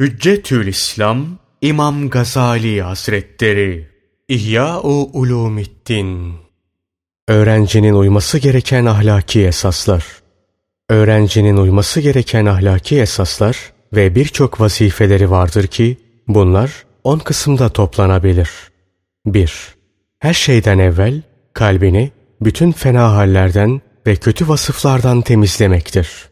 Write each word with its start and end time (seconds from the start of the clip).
Hüccetül 0.00 0.66
İslam 0.66 1.26
İmam 1.60 2.10
Gazali 2.10 2.82
Hazretleri 2.82 3.88
İhya-u 4.28 5.10
Ulumiddin 5.12 6.32
Öğrencinin 7.28 7.94
uyması 7.94 8.38
gereken 8.38 8.86
ahlaki 8.86 9.46
esaslar 9.46 10.06
Öğrencinin 10.90 11.56
uyması 11.56 12.00
gereken 12.00 12.46
ahlaki 12.46 13.00
esaslar 13.00 13.72
ve 13.92 14.14
birçok 14.14 14.60
vazifeleri 14.60 15.30
vardır 15.30 15.66
ki 15.66 15.96
bunlar 16.28 16.84
on 17.04 17.18
kısımda 17.18 17.68
toplanabilir. 17.68 18.50
1. 19.26 19.74
Her 20.18 20.34
şeyden 20.34 20.78
evvel 20.78 21.22
kalbini 21.52 22.12
bütün 22.40 22.72
fena 22.72 23.12
hallerden 23.12 23.80
ve 24.06 24.16
kötü 24.16 24.48
vasıflardan 24.48 25.20
temizlemektir. 25.20 26.28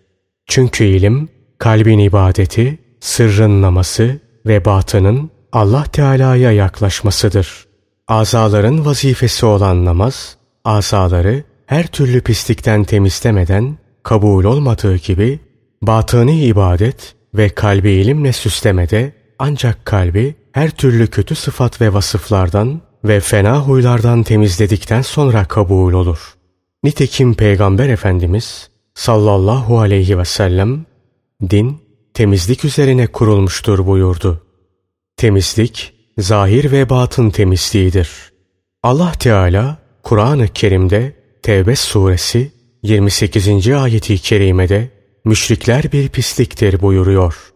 Çünkü 0.47 0.85
ilim 0.85 1.29
kalbin 1.59 1.99
ibadeti, 1.99 2.79
sırrın 3.03 3.63
naması 3.63 4.19
ve 4.47 4.65
batının 4.65 5.31
Allah 5.53 5.85
Teala'ya 5.85 6.53
yaklaşmasıdır. 6.53 7.67
Azaların 8.09 8.85
vazifesi 8.85 9.47
olan 9.47 9.85
namaz, 9.85 10.37
azaları 10.65 11.45
her 11.67 11.87
türlü 11.87 12.21
pislikten 12.21 12.85
temizlemeden 12.85 13.79
kabul 14.03 14.45
olmadığı 14.45 14.97
gibi 14.97 15.41
batıni 15.83 16.45
ibadet 16.45 17.15
ve 17.35 17.49
kalbi 17.49 17.91
ilimle 17.91 18.33
süslemede 18.33 19.13
ancak 19.39 19.85
kalbi 19.85 20.35
her 20.53 20.71
türlü 20.71 21.07
kötü 21.07 21.35
sıfat 21.35 21.81
ve 21.81 21.95
vasıflardan 21.95 22.81
ve 23.05 23.21
fena 23.21 23.59
huylardan 23.59 24.23
temizledikten 24.23 25.03
sonra 25.03 25.45
kabul 25.45 25.93
olur. 25.93 26.35
Nitekim 26.85 27.35
Peygamber 27.35 27.89
Efendimiz 27.89 28.71
sallallahu 28.95 29.81
aleyhi 29.81 30.19
ve 30.19 30.25
sellem 30.25 30.87
din 31.51 31.82
temizlik 32.15 32.65
üzerine 32.65 33.07
kurulmuştur 33.07 33.87
buyurdu. 33.87 34.43
Temizlik, 35.17 35.93
zahir 36.19 36.73
ve 36.73 36.91
batın 36.91 37.31
temizliğidir. 37.31 38.09
Allah 38.83 39.13
Teala 39.13 39.79
Kur'an-ı 40.03 40.49
Kerim'de 40.49 41.17
Tevbe 41.43 41.77
suresi 41.77 42.53
28. 42.83 43.69
ayeti 43.69 44.19
kerimede 44.19 44.91
müşrikler 45.25 45.93
bir 45.93 46.09
pisliktir 46.09 46.81
buyuruyor. 46.81 47.53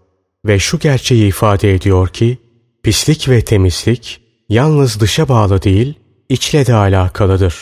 Ve 0.47 0.59
şu 0.59 0.79
gerçeği 0.79 1.29
ifade 1.29 1.75
ediyor 1.75 2.09
ki 2.09 2.39
pislik 2.83 3.29
ve 3.29 3.45
temizlik 3.45 4.21
yalnız 4.49 5.01
dışa 5.01 5.29
bağlı 5.29 5.63
değil 5.63 5.95
içle 6.29 6.67
de 6.67 6.75
alakalıdır. 6.75 7.55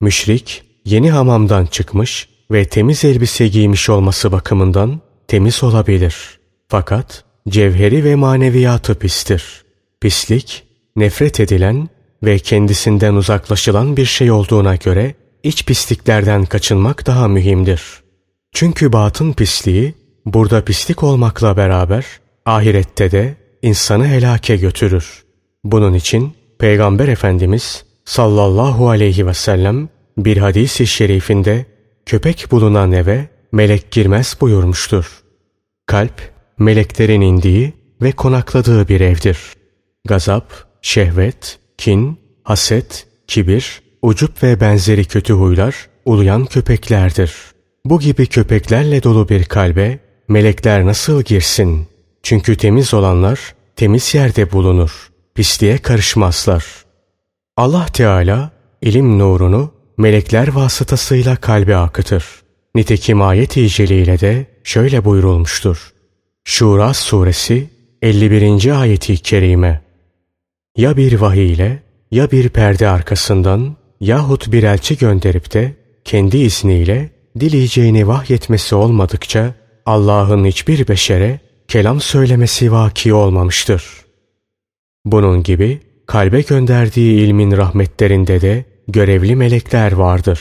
Müşrik 0.00 0.62
yeni 0.84 1.10
hamamdan 1.10 1.66
çıkmış 1.66 2.28
ve 2.50 2.64
temiz 2.64 3.04
elbise 3.04 3.48
giymiş 3.48 3.90
olması 3.90 4.32
bakımından 4.32 5.00
temiz 5.32 5.64
olabilir. 5.64 6.38
Fakat 6.68 7.24
cevheri 7.48 8.04
ve 8.04 8.14
maneviyatı 8.14 8.94
pistir. 8.94 9.64
Pislik, 10.00 10.64
nefret 10.96 11.40
edilen 11.40 11.88
ve 12.22 12.38
kendisinden 12.38 13.14
uzaklaşılan 13.14 13.96
bir 13.96 14.04
şey 14.04 14.30
olduğuna 14.30 14.76
göre 14.76 15.14
iç 15.42 15.66
pisliklerden 15.66 16.44
kaçınmak 16.44 17.06
daha 17.06 17.28
mühimdir. 17.28 17.82
Çünkü 18.52 18.92
batın 18.92 19.32
pisliği 19.32 19.94
burada 20.26 20.64
pislik 20.64 21.02
olmakla 21.02 21.56
beraber 21.56 22.06
ahirette 22.46 23.10
de 23.10 23.34
insanı 23.62 24.06
helake 24.08 24.56
götürür. 24.56 25.24
Bunun 25.64 25.94
için 25.94 26.32
Peygamber 26.58 27.08
Efendimiz 27.08 27.84
sallallahu 28.04 28.88
aleyhi 28.88 29.26
ve 29.26 29.34
sellem 29.34 29.88
bir 30.18 30.36
hadis-i 30.36 30.86
şerifinde 30.86 31.66
köpek 32.06 32.46
bulunan 32.50 32.92
eve 32.92 33.28
melek 33.52 33.90
girmez 33.90 34.36
buyurmuştur. 34.40 35.21
Kalp, 35.86 36.32
meleklerin 36.58 37.20
indiği 37.20 37.72
ve 38.02 38.12
konakladığı 38.12 38.88
bir 38.88 39.00
evdir. 39.00 39.38
Gazap, 40.08 40.52
şehvet, 40.82 41.58
kin, 41.78 42.18
haset, 42.44 43.06
kibir, 43.26 43.82
ucup 44.02 44.42
ve 44.42 44.60
benzeri 44.60 45.04
kötü 45.04 45.32
huylar 45.32 45.88
uluyan 46.04 46.44
köpeklerdir. 46.44 47.34
Bu 47.84 48.00
gibi 48.00 48.26
köpeklerle 48.26 49.02
dolu 49.02 49.28
bir 49.28 49.44
kalbe 49.44 49.98
melekler 50.28 50.86
nasıl 50.86 51.22
girsin? 51.22 51.86
Çünkü 52.22 52.56
temiz 52.56 52.94
olanlar 52.94 53.54
temiz 53.76 54.14
yerde 54.14 54.52
bulunur. 54.52 55.10
Pisliğe 55.34 55.78
karışmazlar. 55.78 56.64
Allah 57.56 57.86
Teala 57.86 58.50
ilim 58.82 59.18
nurunu 59.18 59.72
melekler 59.98 60.48
vasıtasıyla 60.48 61.36
kalbe 61.36 61.76
akıtır. 61.76 62.41
Nitekim 62.74 63.22
ayet-i 63.22 63.60
de 64.20 64.46
şöyle 64.64 65.04
buyurulmuştur. 65.04 65.92
Şura 66.44 66.94
suresi 66.94 67.70
51. 68.02 68.80
ayeti 68.80 69.16
kerime. 69.16 69.82
Ya 70.76 70.96
bir 70.96 71.20
vahiy 71.20 71.52
ile 71.52 71.82
ya 72.10 72.30
bir 72.30 72.48
perde 72.48 72.88
arkasından 72.88 73.76
yahut 74.00 74.52
bir 74.52 74.62
elçi 74.62 74.98
gönderip 74.98 75.52
de 75.54 75.72
kendi 76.04 76.38
izniyle 76.38 77.10
dileyeceğini 77.40 78.08
vahyetmesi 78.08 78.74
olmadıkça 78.74 79.54
Allah'ın 79.86 80.44
hiçbir 80.44 80.88
beşere 80.88 81.40
kelam 81.68 82.00
söylemesi 82.00 82.72
vaki 82.72 83.14
olmamıştır. 83.14 83.84
Bunun 85.04 85.42
gibi 85.42 85.80
kalbe 86.06 86.40
gönderdiği 86.40 87.14
ilmin 87.14 87.56
rahmetlerinde 87.56 88.40
de 88.40 88.64
görevli 88.88 89.36
melekler 89.36 89.92
vardır. 89.92 90.40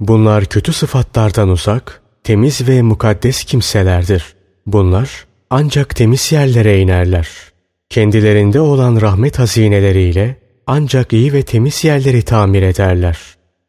Bunlar 0.00 0.44
kötü 0.44 0.72
sıfatlardan 0.72 1.48
uzak, 1.48 2.00
temiz 2.24 2.68
ve 2.68 2.82
mukaddes 2.82 3.44
kimselerdir. 3.44 4.34
Bunlar 4.66 5.26
ancak 5.50 5.96
temiz 5.96 6.32
yerlere 6.32 6.80
inerler. 6.80 7.28
Kendilerinde 7.90 8.60
olan 8.60 9.00
rahmet 9.00 9.38
hazineleriyle 9.38 10.36
ancak 10.66 11.12
iyi 11.12 11.32
ve 11.32 11.42
temiz 11.42 11.84
yerleri 11.84 12.22
tamir 12.22 12.62
ederler. 12.62 13.18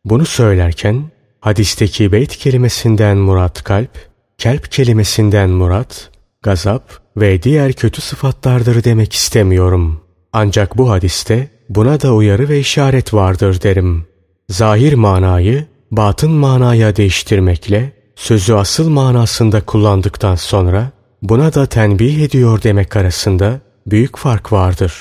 Bunu 0.05 0.25
söylerken 0.25 1.03
hadisteki 1.39 2.11
beyt 2.11 2.37
kelimesinden 2.37 3.17
murat 3.17 3.63
kalp, 3.63 4.09
kelp 4.37 4.71
kelimesinden 4.71 5.49
murat, 5.49 6.09
gazap 6.41 6.83
ve 7.17 7.43
diğer 7.43 7.73
kötü 7.73 8.01
sıfatlardır 8.01 8.83
demek 8.83 9.13
istemiyorum. 9.13 10.01
Ancak 10.33 10.77
bu 10.77 10.89
hadiste 10.89 11.47
buna 11.69 12.01
da 12.01 12.13
uyarı 12.13 12.49
ve 12.49 12.59
işaret 12.59 13.13
vardır 13.13 13.61
derim. 13.61 14.05
Zahir 14.49 14.93
manayı 14.93 15.65
batın 15.91 16.31
manaya 16.31 16.95
değiştirmekle 16.95 17.93
sözü 18.15 18.53
asıl 18.53 18.89
manasında 18.89 19.65
kullandıktan 19.65 20.35
sonra 20.35 20.91
buna 21.21 21.53
da 21.53 21.65
tenbih 21.65 22.23
ediyor 22.23 22.63
demek 22.63 22.95
arasında 22.95 23.59
büyük 23.87 24.17
fark 24.17 24.51
vardır. 24.51 24.93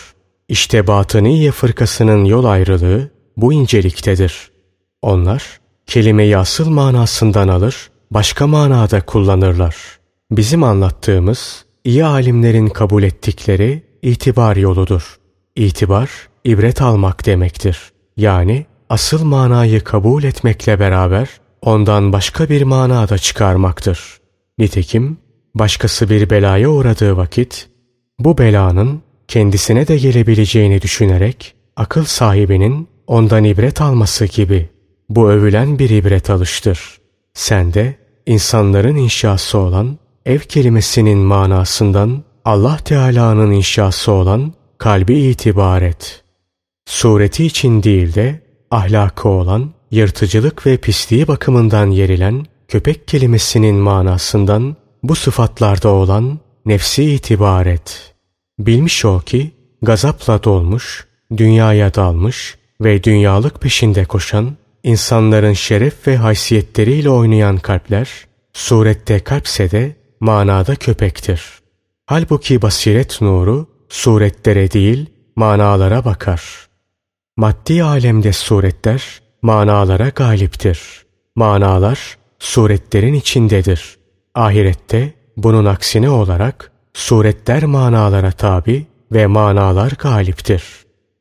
İşte 0.48 0.86
Batıniye 0.86 1.50
fırkasının 1.50 2.24
yol 2.24 2.44
ayrılığı 2.44 3.10
bu 3.36 3.52
inceliktedir. 3.52 4.50
Onlar 5.02 5.60
kelimeyi 5.86 6.36
asıl 6.36 6.70
manasından 6.70 7.48
alır, 7.48 7.90
başka 8.10 8.46
manada 8.46 9.00
kullanırlar. 9.00 9.76
Bizim 10.30 10.62
anlattığımız 10.62 11.64
iyi 11.84 12.04
alimlerin 12.04 12.68
kabul 12.68 13.02
ettikleri 13.02 13.82
itibar 14.02 14.56
yoludur. 14.56 15.18
İtibar, 15.56 16.10
ibret 16.44 16.82
almak 16.82 17.26
demektir. 17.26 17.78
Yani 18.16 18.66
asıl 18.90 19.24
manayı 19.24 19.84
kabul 19.84 20.22
etmekle 20.22 20.80
beraber 20.80 21.28
ondan 21.62 22.12
başka 22.12 22.48
bir 22.48 22.62
mana 22.62 23.08
da 23.08 23.18
çıkarmaktır. 23.18 24.20
Nitekim 24.58 25.18
başkası 25.54 26.10
bir 26.10 26.30
belaya 26.30 26.70
uğradığı 26.70 27.16
vakit 27.16 27.68
bu 28.18 28.38
belanın 28.38 29.02
kendisine 29.28 29.88
de 29.88 29.96
gelebileceğini 29.96 30.82
düşünerek 30.82 31.54
akıl 31.76 32.04
sahibinin 32.04 32.88
ondan 33.06 33.44
ibret 33.44 33.80
alması 33.80 34.24
gibi 34.24 34.68
bu 35.08 35.30
övülen 35.30 35.78
bir 35.78 35.90
ibret 35.90 36.30
alıştır. 36.30 37.00
Sen 37.34 37.74
de 37.74 37.96
insanların 38.26 38.96
inşası 38.96 39.58
olan 39.58 39.98
ev 40.26 40.38
kelimesinin 40.38 41.18
manasından 41.18 42.24
Allah 42.44 42.76
Teala'nın 42.76 43.50
inşası 43.50 44.12
olan 44.12 44.52
kalbi 44.78 45.18
itibar 45.18 45.82
et. 45.82 46.24
Sureti 46.86 47.46
için 47.46 47.82
değil 47.82 48.14
de 48.14 48.49
ahlakı 48.70 49.28
olan 49.28 49.70
yırtıcılık 49.90 50.66
ve 50.66 50.76
pisliği 50.76 51.28
bakımından 51.28 51.90
yerilen 51.90 52.46
köpek 52.68 53.08
kelimesinin 53.08 53.76
manasından 53.76 54.76
bu 55.02 55.14
sıfatlarda 55.14 55.88
olan 55.88 56.38
nefsi 56.66 57.04
itibar 57.04 57.66
et. 57.66 58.14
Bilmiş 58.58 59.04
ol 59.04 59.20
ki 59.20 59.50
gazapla 59.82 60.44
dolmuş, 60.44 61.06
dünyaya 61.36 61.94
dalmış 61.94 62.58
ve 62.80 63.04
dünyalık 63.04 63.60
peşinde 63.60 64.04
koşan, 64.04 64.56
insanların 64.82 65.52
şeref 65.52 66.06
ve 66.06 66.16
haysiyetleriyle 66.16 67.10
oynayan 67.10 67.56
kalpler, 67.56 68.10
surette 68.52 69.20
kalpse 69.20 69.70
de 69.70 69.96
manada 70.20 70.76
köpektir. 70.76 71.42
Halbuki 72.06 72.62
basiret 72.62 73.20
nuru 73.20 73.66
suretlere 73.88 74.70
değil 74.70 75.06
manalara 75.36 76.04
bakar. 76.04 76.69
Maddi 77.36 77.84
alemde 77.84 78.32
suretler 78.32 79.20
manalara 79.42 80.08
galiptir. 80.08 80.80
Manalar 81.36 82.18
suretlerin 82.38 83.14
içindedir. 83.14 83.96
Ahirette 84.34 85.14
bunun 85.36 85.64
aksine 85.64 86.10
olarak 86.10 86.72
suretler 86.94 87.64
manalara 87.64 88.32
tabi 88.32 88.86
ve 89.12 89.26
manalar 89.26 89.92
galiptir. 89.98 90.62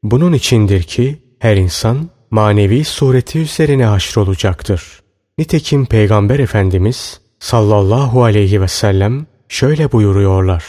Bunun 0.03 0.33
içindir 0.33 0.83
ki 0.83 1.23
her 1.39 1.57
insan 1.57 2.09
manevi 2.31 2.83
sureti 2.83 3.39
üzerine 3.39 3.85
haşrolacaktır. 3.85 4.99
Nitekim 5.37 5.85
Peygamber 5.85 6.39
Efendimiz 6.39 7.21
sallallahu 7.39 8.23
aleyhi 8.23 8.61
ve 8.61 8.67
sellem 8.67 9.25
şöyle 9.49 9.91
buyuruyorlar. 9.91 10.63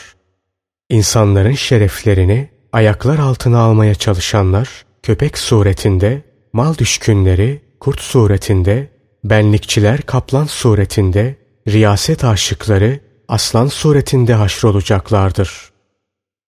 İnsanların 0.91 1.55
şereflerini 1.55 2.51
ayaklar 2.73 3.19
altına 3.19 3.59
almaya 3.59 3.95
çalışanlar 3.95 4.85
köpek 5.03 5.39
suretinde, 5.39 6.23
mal 6.53 6.79
düşkünleri 6.79 7.61
kurt 7.81 8.01
suretinde, 8.01 8.89
benlikçiler 9.25 10.03
kaplan 10.03 10.45
suretinde, 10.45 11.37
riyaset 11.69 12.25
aşıkları 12.25 13.01
aslan 13.29 13.67
suretinde 13.67 14.35
haşrolacaklardır. 14.35 15.71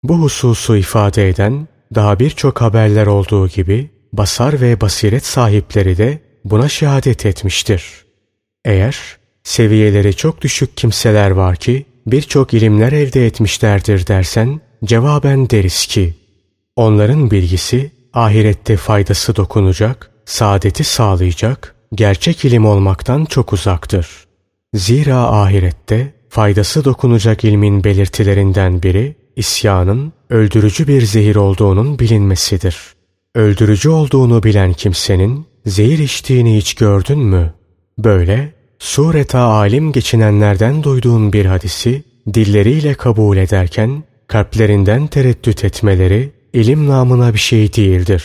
Bu 0.02 0.18
hususu 0.18 0.76
ifade 0.76 1.28
eden 1.28 1.68
daha 1.94 2.18
birçok 2.18 2.60
haberler 2.60 3.06
olduğu 3.06 3.48
gibi 3.48 3.90
basar 4.12 4.60
ve 4.60 4.80
basiret 4.80 5.26
sahipleri 5.26 5.96
de 5.96 6.18
buna 6.44 6.68
şehadet 6.68 7.26
etmiştir. 7.26 8.04
Eğer 8.64 9.16
seviyeleri 9.44 10.16
çok 10.16 10.40
düşük 10.40 10.76
kimseler 10.76 11.30
var 11.30 11.56
ki 11.56 11.86
birçok 12.06 12.54
ilimler 12.54 12.92
elde 12.92 13.26
etmişlerdir 13.26 14.06
dersen 14.06 14.60
cevaben 14.84 15.50
deriz 15.50 15.86
ki 15.86 16.14
onların 16.76 17.30
bilgisi 17.30 17.90
ahirette 18.14 18.76
faydası 18.76 19.36
dokunacak, 19.36 20.10
saadeti 20.24 20.84
sağlayacak, 20.84 21.74
gerçek 21.94 22.44
ilim 22.44 22.66
olmaktan 22.66 23.24
çok 23.24 23.52
uzaktır. 23.52 24.08
Zira 24.74 25.16
ahirette 25.16 26.14
faydası 26.28 26.84
dokunacak 26.84 27.44
ilmin 27.44 27.84
belirtilerinden 27.84 28.82
biri 28.82 29.16
isyanın 29.36 30.12
öldürücü 30.30 30.88
bir 30.88 31.02
zehir 31.02 31.36
olduğunun 31.36 31.98
bilinmesidir. 31.98 32.78
Öldürücü 33.34 33.88
olduğunu 33.88 34.42
bilen 34.42 34.72
kimsenin 34.72 35.46
zehir 35.66 35.98
içtiğini 35.98 36.56
hiç 36.56 36.74
gördün 36.74 37.18
mü? 37.18 37.54
Böyle 37.98 38.52
sureta 38.78 39.40
alim 39.40 39.92
geçinenlerden 39.92 40.82
duyduğun 40.82 41.32
bir 41.32 41.46
hadisi 41.46 42.02
dilleriyle 42.34 42.94
kabul 42.94 43.36
ederken 43.36 44.04
kalplerinden 44.26 45.06
tereddüt 45.06 45.64
etmeleri 45.64 46.32
ilim 46.52 46.88
namına 46.88 47.34
bir 47.34 47.38
şey 47.38 47.74
değildir. 47.74 48.24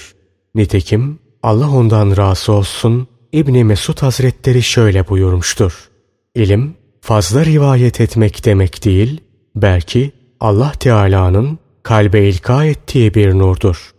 Nitekim 0.56 1.19
Allah 1.44 1.69
ondan 1.69 2.18
razı 2.18 2.51
olsun 2.51 3.07
İbni 3.31 3.63
Mesud 3.63 4.01
Hazretleri 4.01 4.63
şöyle 4.63 5.07
buyurmuştur. 5.07 5.89
İlim 6.35 6.74
fazla 7.01 7.45
rivayet 7.45 8.01
etmek 8.01 8.45
demek 8.45 8.85
değil, 8.85 9.21
belki 9.56 10.12
Allah 10.39 10.71
Teala'nın 10.71 11.59
kalbe 11.83 12.29
ilka 12.29 12.65
ettiği 12.65 13.13
bir 13.13 13.33
nurdur. 13.33 13.91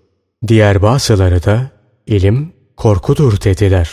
Diğer 0.49 0.83
bazıları 0.83 1.45
da 1.45 1.71
ilim 2.07 2.53
korkudur 2.77 3.41
dediler. 3.41 3.91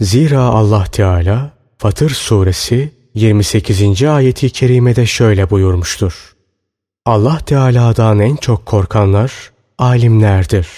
Zira 0.00 0.40
Allah 0.40 0.84
Teala 0.84 1.52
Fatır 1.78 2.10
suresi 2.10 2.92
28. 3.14 4.02
ayeti 4.02 4.50
kerimede 4.50 5.06
şöyle 5.06 5.50
buyurmuştur. 5.50 6.32
Allah 7.06 7.38
Teala'dan 7.38 8.18
en 8.18 8.36
çok 8.36 8.66
korkanlar 8.66 9.32
alimlerdir. 9.78 10.68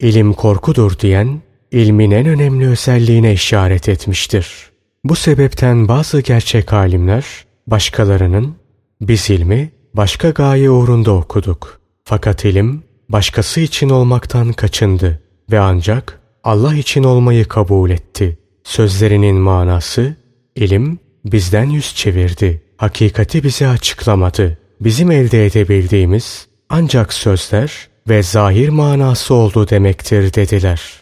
İlim 0.00 0.32
korkudur 0.32 0.98
diyen 0.98 1.40
ilmin 1.70 2.10
en 2.10 2.26
önemli 2.26 2.68
özelliğine 2.68 3.32
işaret 3.32 3.88
etmiştir. 3.88 4.70
Bu 5.04 5.16
sebepten 5.16 5.88
bazı 5.88 6.20
gerçek 6.20 6.72
alimler 6.72 7.24
başkalarının 7.66 8.56
biz 9.00 9.30
ilmi 9.30 9.72
başka 9.94 10.30
gaye 10.30 10.70
uğrunda 10.70 11.12
okuduk. 11.12 11.80
Fakat 12.04 12.44
ilim 12.44 12.82
başkası 13.08 13.60
için 13.60 13.88
olmaktan 13.88 14.52
kaçındı 14.52 15.22
ve 15.50 15.60
ancak 15.60 16.20
Allah 16.44 16.74
için 16.74 17.04
olmayı 17.04 17.44
kabul 17.44 17.90
etti. 17.90 18.38
Sözlerinin 18.64 19.36
manası 19.36 20.16
ilim 20.56 20.98
bizden 21.24 21.70
yüz 21.70 21.94
çevirdi. 21.94 22.62
Hakikati 22.76 23.44
bize 23.44 23.68
açıklamadı. 23.68 24.58
Bizim 24.80 25.10
elde 25.10 25.46
edebildiğimiz 25.46 26.46
ancak 26.68 27.12
sözler 27.12 27.88
ve 28.08 28.22
zahir 28.22 28.68
manası 28.68 29.34
oldu 29.34 29.68
demektir 29.68 30.34
dediler. 30.34 30.92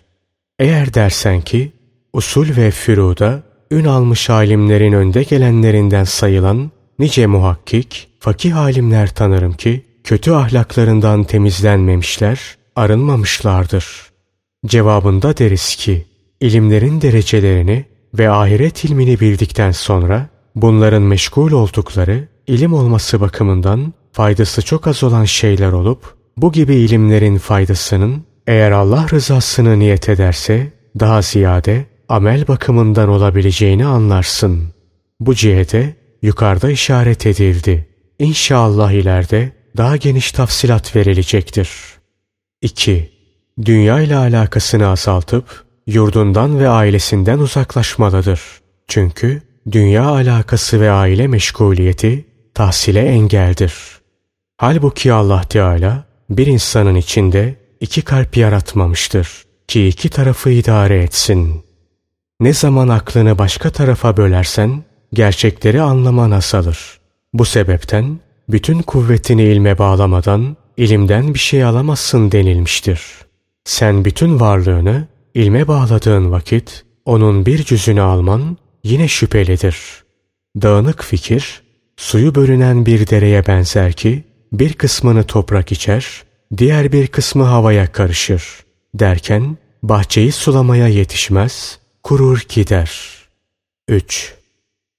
Eğer 0.59 0.95
dersen 0.95 1.41
ki 1.41 1.73
usul 2.13 2.57
ve 2.57 2.71
füruda 2.71 3.43
ün 3.71 3.85
almış 3.85 4.31
alimlerin 4.31 4.93
önde 4.93 5.23
gelenlerinden 5.23 6.05
sayılan 6.05 6.71
nice 6.99 7.27
muhakkik, 7.27 8.09
fakih 8.21 8.57
alimler 8.57 9.15
tanırım 9.15 9.53
ki 9.53 9.85
kötü 10.05 10.31
ahlaklarından 10.33 11.25
temizlenmemişler, 11.25 12.57
arınmamışlardır. 12.77 13.87
Cevabında 14.67 15.37
deriz 15.37 15.77
ki 15.77 16.07
ilimlerin 16.41 17.01
derecelerini 17.01 17.85
ve 18.15 18.31
ahiret 18.31 18.85
ilmini 18.85 19.21
bildikten 19.21 19.71
sonra 19.71 20.29
bunların 20.55 21.03
meşgul 21.03 21.53
oldukları 21.53 22.29
ilim 22.47 22.73
olması 22.73 23.21
bakımından 23.21 23.93
faydası 24.13 24.63
çok 24.63 24.87
az 24.87 25.05
olan 25.05 25.25
şeyler 25.25 25.73
olup 25.73 26.15
bu 26.37 26.53
gibi 26.53 26.75
ilimlerin 26.75 27.39
faydasının 27.39 28.25
eğer 28.47 28.71
Allah 28.71 29.07
rızasını 29.13 29.79
niyet 29.79 30.09
ederse 30.09 30.73
daha 31.01 31.23
ziyade 31.23 31.85
amel 32.09 32.49
bakımından 32.49 33.09
olabileceğini 33.09 33.87
anlarsın. 33.87 34.69
Bu 35.21 35.35
cihete 35.35 35.97
yukarıda 36.23 36.71
işaret 36.71 37.27
edildi. 37.27 37.89
İnşallah 38.19 38.93
ileride 38.93 39.53
daha 39.77 39.97
geniş 39.97 40.33
tafsilat 40.33 40.97
verilecektir. 40.97 41.71
2. 42.63 43.13
Dünya 43.65 44.01
ile 44.01 44.17
alakasını 44.17 44.89
azaltıp 44.89 45.65
yurdundan 45.87 46.61
ve 46.61 46.69
ailesinden 46.69 47.39
uzaklaşmalıdır. 47.39 48.41
Çünkü 48.89 49.43
dünya 49.73 50.05
alakası 50.05 50.81
ve 50.81 50.91
aile 50.91 51.27
meşguliyeti 51.27 52.25
tahsile 52.55 53.01
engeldir. 53.01 54.02
Halbuki 54.63 55.13
Allah 55.13 55.43
Teala 55.43 56.05
bir 56.31 56.47
insanın 56.47 56.95
içinde 56.95 57.55
iki 57.81 58.03
kalp 58.03 58.37
yaratmamıştır 58.37 59.45
ki 59.69 59.89
iki 59.89 60.09
tarafı 60.09 60.51
idare 60.51 61.03
etsin. 61.03 61.65
Ne 62.41 62.53
zaman 62.53 62.89
aklını 62.89 63.39
başka 63.39 63.71
tarafa 63.71 64.17
bölersen 64.17 64.83
gerçekleri 65.13 65.83
anlaman 65.83 66.31
asalır. 66.31 67.01
Bu 67.35 67.45
sebepten 67.45 68.21
bütün 68.49 68.83
kuvvetini 68.83 69.43
ilme 69.43 69.79
bağlamadan 69.79 70.57
ilimden 70.77 71.35
bir 71.35 71.39
şey 71.39 71.65
alamazsın 71.65 72.33
denilmiştir. 72.33 73.03
Sen 73.65 74.05
bütün 74.05 74.41
varlığını 74.41 75.07
ilme 75.35 75.69
bağladığın 75.69 76.33
vakit 76.33 76.85
onun 77.05 77.47
bir 77.47 77.65
cüzünü 77.65 78.01
alman 78.01 78.57
yine 78.85 79.09
şüphelidir. 79.09 79.77
Dağınık 80.63 81.05
fikir 81.05 81.63
suyu 81.97 82.35
bölünen 82.35 82.87
bir 82.87 83.07
dereye 83.07 83.47
benzer 83.47 83.93
ki 83.93 84.32
bir 84.53 84.73
kısmını 84.73 85.25
toprak 85.25 85.73
içer, 85.73 86.23
diğer 86.57 86.93
bir 86.93 87.07
kısmı 87.07 87.45
havaya 87.45 87.93
karışır. 87.93 88.45
Derken 88.95 89.57
bahçeyi 89.83 90.33
sulamaya 90.33 90.89
yetişmez, 90.89 91.79
kurur 92.03 92.47
gider. 92.49 93.13
3. 93.89 94.35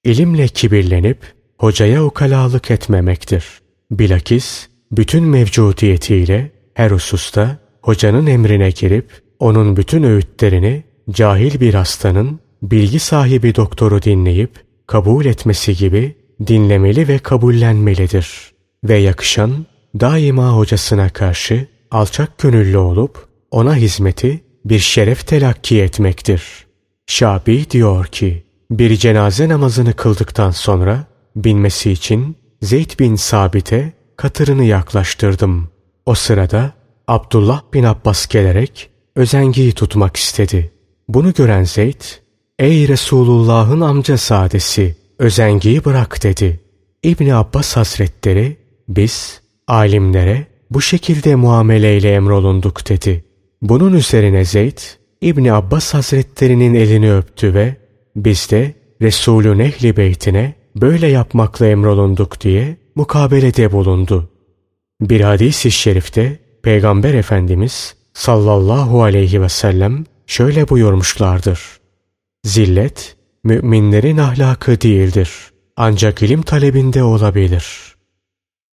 İlimle 0.03 0.47
kibirlenip 0.47 1.17
hocaya 1.57 2.05
ukalalık 2.05 2.71
etmemektir. 2.71 3.45
Bilakis 3.91 4.67
bütün 4.91 5.23
mevcudiyetiyle 5.23 6.51
her 6.73 6.91
hususta 6.91 7.57
hocanın 7.81 8.27
emrine 8.27 8.69
girip 8.69 9.21
onun 9.39 9.77
bütün 9.77 10.03
öğütlerini 10.03 10.83
cahil 11.09 11.59
bir 11.59 11.73
hastanın 11.73 12.39
bilgi 12.61 12.99
sahibi 12.99 13.55
doktoru 13.55 14.01
dinleyip 14.01 14.51
kabul 14.87 15.25
etmesi 15.25 15.75
gibi 15.75 16.15
dinlemeli 16.47 17.07
ve 17.07 17.17
kabullenmelidir. 17.17 18.52
Ve 18.83 18.97
yakışan 18.97 19.65
daima 19.99 20.49
hocasına 20.49 21.09
karşı 21.09 21.67
alçak 21.91 22.37
gönüllü 22.37 22.77
olup 22.77 23.27
ona 23.51 23.75
hizmeti 23.75 24.43
bir 24.65 24.79
şeref 24.79 25.27
telakki 25.27 25.81
etmektir. 25.81 26.65
Şabi 27.07 27.69
diyor 27.69 28.05
ki, 28.05 28.43
bir 28.71 28.95
cenaze 28.95 29.49
namazını 29.49 29.93
kıldıktan 29.93 30.51
sonra 30.51 31.05
binmesi 31.35 31.91
için 31.91 32.37
Zeyd 32.61 32.99
bin 32.99 33.15
Sabit'e 33.15 33.93
katırını 34.17 34.63
yaklaştırdım. 34.63 35.69
O 36.05 36.15
sırada 36.15 36.73
Abdullah 37.07 37.61
bin 37.73 37.83
Abbas 37.83 38.27
gelerek 38.27 38.89
özengiyi 39.15 39.71
tutmak 39.71 40.17
istedi. 40.17 40.71
Bunu 41.07 41.33
gören 41.33 41.63
Zeyd, 41.63 42.01
''Ey 42.59 42.87
Resulullah'ın 42.87 43.81
amca 43.81 44.17
sadesi, 44.17 44.95
özengiyi 45.19 45.85
bırak.'' 45.85 46.23
dedi. 46.23 46.59
İbni 47.03 47.35
Abbas 47.35 47.75
Hazretleri, 47.75 48.57
''Biz 48.87 49.41
alimlere 49.67 50.47
bu 50.71 50.81
şekilde 50.81 51.35
muameleyle 51.35 52.13
emrolunduk.'' 52.13 52.89
dedi. 52.89 53.23
Bunun 53.61 53.93
üzerine 53.93 54.45
Zeyd, 54.45 54.77
İbni 55.21 55.53
Abbas 55.53 55.93
Hazretlerinin 55.93 56.73
elini 56.73 57.15
öptü 57.15 57.53
ve 57.53 57.75
biz 58.15 58.51
de 58.51 58.73
Resulün 59.01 59.59
ehli 59.59 59.97
beytine 59.97 60.53
böyle 60.75 61.07
yapmakla 61.07 61.67
emrolunduk 61.67 62.41
diye 62.41 62.77
mukabelede 62.95 63.71
bulundu. 63.71 64.29
Bir 65.01 65.21
hadis-i 65.21 65.71
şerifte 65.71 66.39
Peygamber 66.63 67.13
Efendimiz 67.13 67.95
sallallahu 68.13 69.03
aleyhi 69.03 69.41
ve 69.41 69.49
sellem 69.49 70.05
şöyle 70.27 70.69
buyurmuşlardır. 70.69 71.59
Zillet, 72.43 73.15
müminlerin 73.43 74.17
ahlakı 74.17 74.81
değildir. 74.81 75.29
Ancak 75.77 76.21
ilim 76.21 76.41
talebinde 76.41 77.03
olabilir. 77.03 77.92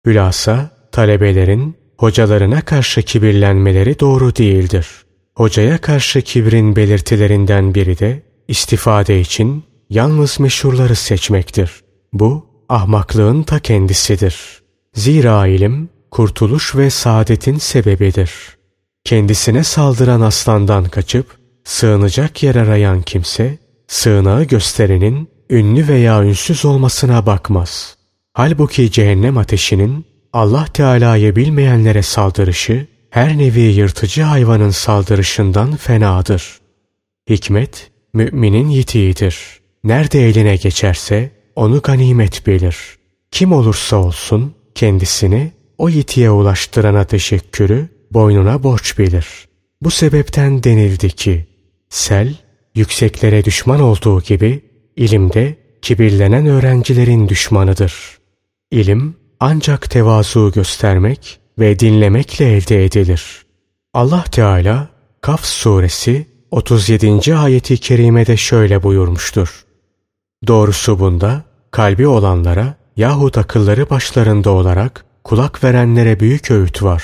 Hülasa, 0.06 0.70
talebelerin 0.92 1.78
hocalarına 1.98 2.62
karşı 2.62 3.02
kibirlenmeleri 3.02 4.00
doğru 4.00 4.36
değildir. 4.36 4.88
Hocaya 5.36 5.78
karşı 5.78 6.22
kibrin 6.22 6.76
belirtilerinden 6.76 7.76
biri 7.76 8.00
de 8.00 8.24
istifade 8.48 9.20
için 9.20 9.64
yalnız 9.90 10.40
meşhurları 10.40 10.96
seçmektir. 10.96 11.72
Bu 12.14 12.46
ahmaklığın 12.70 13.44
ta 13.44 13.60
kendisidir. 13.60 14.62
Zira 14.94 15.48
ilim 15.48 15.90
kurtuluş 16.12 16.76
ve 16.76 16.90
saadetin 16.90 17.58
sebebidir. 17.58 18.32
Kendisine 19.04 19.64
saldıran 19.64 20.22
aslandan 20.22 20.86
kaçıp 20.86 21.38
sığınacak 21.64 22.44
yer 22.44 22.56
arayan 22.56 23.02
kimse 23.02 23.58
sığınağı 23.88 24.44
gösterenin 24.44 25.30
ünlü 25.50 25.88
veya 25.88 26.24
ünsüz 26.24 26.66
olmasına 26.66 27.26
bakmaz. 27.26 27.99
Halbuki 28.34 28.92
cehennem 28.92 29.38
ateşinin 29.38 30.06
Allah 30.34 30.66
Teala'yı 30.66 31.36
bilmeyenlere 31.36 32.02
saldırışı 32.02 32.88
her 33.10 33.38
nevi 33.38 33.60
yırtıcı 33.62 34.22
hayvanın 34.22 34.70
saldırışından 34.70 35.76
fenadır. 35.76 36.60
Hikmet, 37.30 37.92
müminin 38.14 38.68
yitiğidir. 38.70 39.60
Nerede 39.84 40.28
eline 40.28 40.56
geçerse 40.56 41.32
onu 41.56 41.82
ganimet 41.82 42.48
bilir. 42.48 42.78
Kim 43.32 43.52
olursa 43.52 43.96
olsun 43.96 44.56
kendisini 44.76 45.52
o 45.78 45.90
yitiye 45.90 46.32
ulaştırana 46.32 47.04
teşekkürü 47.04 47.90
boynuna 48.12 48.64
borç 48.64 48.98
bilir. 49.00 49.28
Bu 49.82 49.92
sebepten 49.92 50.64
denildi 50.64 51.10
ki, 51.10 51.48
sel 51.90 52.36
yükseklere 52.76 53.46
düşman 53.46 53.82
olduğu 53.82 54.22
gibi 54.22 54.62
ilimde 54.96 55.56
kibirlenen 55.82 56.46
öğrencilerin 56.46 57.30
düşmanıdır. 57.30 58.19
İlim 58.72 59.16
ancak 59.40 59.90
tevazu 59.90 60.52
göstermek 60.52 61.40
ve 61.60 61.80
dinlemekle 61.80 62.56
elde 62.58 62.86
edilir. 62.86 63.46
Allah 63.94 64.24
Teala 64.24 64.88
Kaf 65.22 65.46
suresi 65.46 66.28
37. 66.52 67.36
ayeti 67.36 67.78
kerimede 67.78 68.38
şöyle 68.38 68.84
buyurmuştur. 68.84 69.66
Doğrusu 70.48 71.00
bunda 71.00 71.44
kalbi 71.72 72.08
olanlara 72.08 72.76
yahut 72.98 73.38
akılları 73.38 73.90
başlarında 73.90 74.50
olarak 74.50 75.06
kulak 75.24 75.64
verenlere 75.64 76.20
büyük 76.20 76.52
öğüt 76.52 76.84
var. 76.84 77.04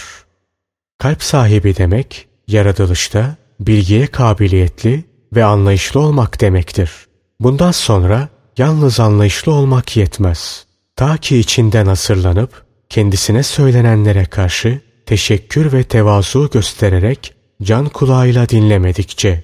Kalp 0.98 1.24
sahibi 1.24 1.77
demek 1.77 2.27
yaratılışta 2.48 3.36
bilgiye 3.60 4.07
kabiliyetli 4.07 5.03
ve 5.36 5.43
anlayışlı 5.43 6.00
olmak 6.00 6.41
demektir. 6.41 6.91
Bundan 7.39 7.72
sonra 7.72 8.29
yalnız 8.57 9.00
anlayışlı 9.00 9.51
olmak 9.51 9.98
yetmez. 9.98 10.64
Ta 10.95 11.17
ki 11.17 11.37
içinden 11.37 11.85
hazırlanıp 11.85 12.65
kendisine 12.89 13.43
söylenenlere 13.43 14.25
karşı 14.25 14.81
teşekkür 15.05 15.73
ve 15.73 15.83
tevazu 15.83 16.49
göstererek 16.49 17.33
can 17.61 17.89
kulağıyla 17.89 18.49
dinlemedikçe. 18.49 19.43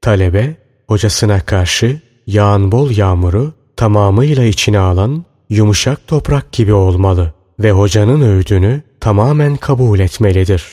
Talebe 0.00 0.56
hocasına 0.88 1.40
karşı 1.40 2.00
yağan 2.26 2.72
bol 2.72 2.90
yağmuru 2.90 3.52
tamamıyla 3.76 4.44
içine 4.44 4.78
alan 4.78 5.24
yumuşak 5.50 6.06
toprak 6.06 6.52
gibi 6.52 6.72
olmalı 6.72 7.34
ve 7.58 7.72
hocanın 7.72 8.20
öğüdünü 8.20 8.82
tamamen 9.00 9.56
kabul 9.56 9.98
etmelidir. 9.98 10.64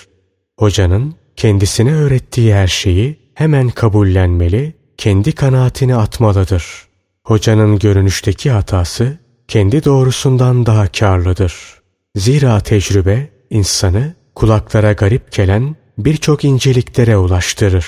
Hocanın 0.60 1.15
kendisine 1.36 1.93
öğrettiği 1.93 2.53
her 2.53 2.67
şeyi 2.67 3.20
hemen 3.36 3.70
kabullenmeli, 3.70 4.74
kendi 4.98 5.32
kanaatini 5.32 5.96
atmalıdır. 5.96 6.88
Hocanın 7.24 7.79
görünüşteki 7.79 8.51
hatası 8.51 9.23
kendi 9.48 9.86
doğrusundan 9.86 10.66
daha 10.66 10.88
karlıdır. 10.88 11.54
Zira 12.16 12.60
tecrübe 12.60 13.30
insanı 13.50 14.14
kulaklara 14.36 14.94
garip 14.94 15.32
gelen 15.32 15.76
birçok 15.98 16.44
inceliklere 16.44 17.18
ulaştırır. 17.18 17.88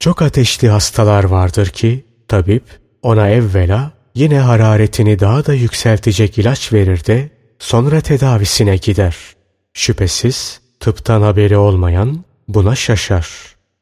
Çok 0.00 0.22
ateşli 0.22 0.68
hastalar 0.68 1.24
vardır 1.24 1.66
ki 1.66 2.04
tabip 2.28 2.64
ona 3.02 3.28
evvela 3.28 3.92
yine 4.14 4.38
hararetini 4.38 5.20
daha 5.20 5.46
da 5.46 5.54
yükseltecek 5.54 6.38
ilaç 6.38 6.72
verir 6.72 7.04
de 7.04 7.30
sonra 7.58 8.00
tedavisine 8.00 8.76
gider. 8.76 9.16
Şüphesiz 9.74 10.60
tıptan 10.80 11.22
haberi 11.22 11.56
olmayan 11.56 12.24
buna 12.48 12.74
şaşar. 12.74 13.28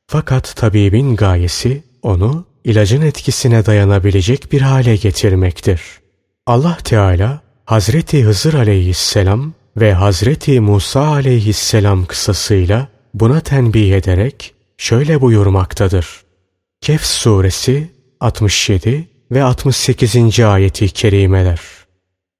Fakat 0.06 0.56
tabibin 0.56 1.16
gayesi 1.16 1.82
onu 2.02 2.44
ilacın 2.64 3.02
etkisine 3.02 3.66
dayanabilecek 3.66 4.52
bir 4.52 4.60
hale 4.60 4.96
getirmektir. 4.96 5.80
Allah 6.50 6.78
Teala 6.84 7.40
Hazreti 7.64 8.24
Hızır 8.24 8.54
aleyhisselam 8.54 9.52
ve 9.76 9.92
Hazreti 9.94 10.60
Musa 10.60 11.00
aleyhisselam 11.00 12.06
kısasıyla 12.06 12.88
buna 13.14 13.40
tenbih 13.40 13.92
ederek 13.92 14.54
şöyle 14.78 15.20
buyurmaktadır. 15.20 16.06
Kehf 16.80 17.04
suresi 17.04 17.90
67 18.20 19.08
ve 19.30 19.42
68. 19.42 20.40
ayeti 20.40 20.88
kerimeler. 20.88 21.60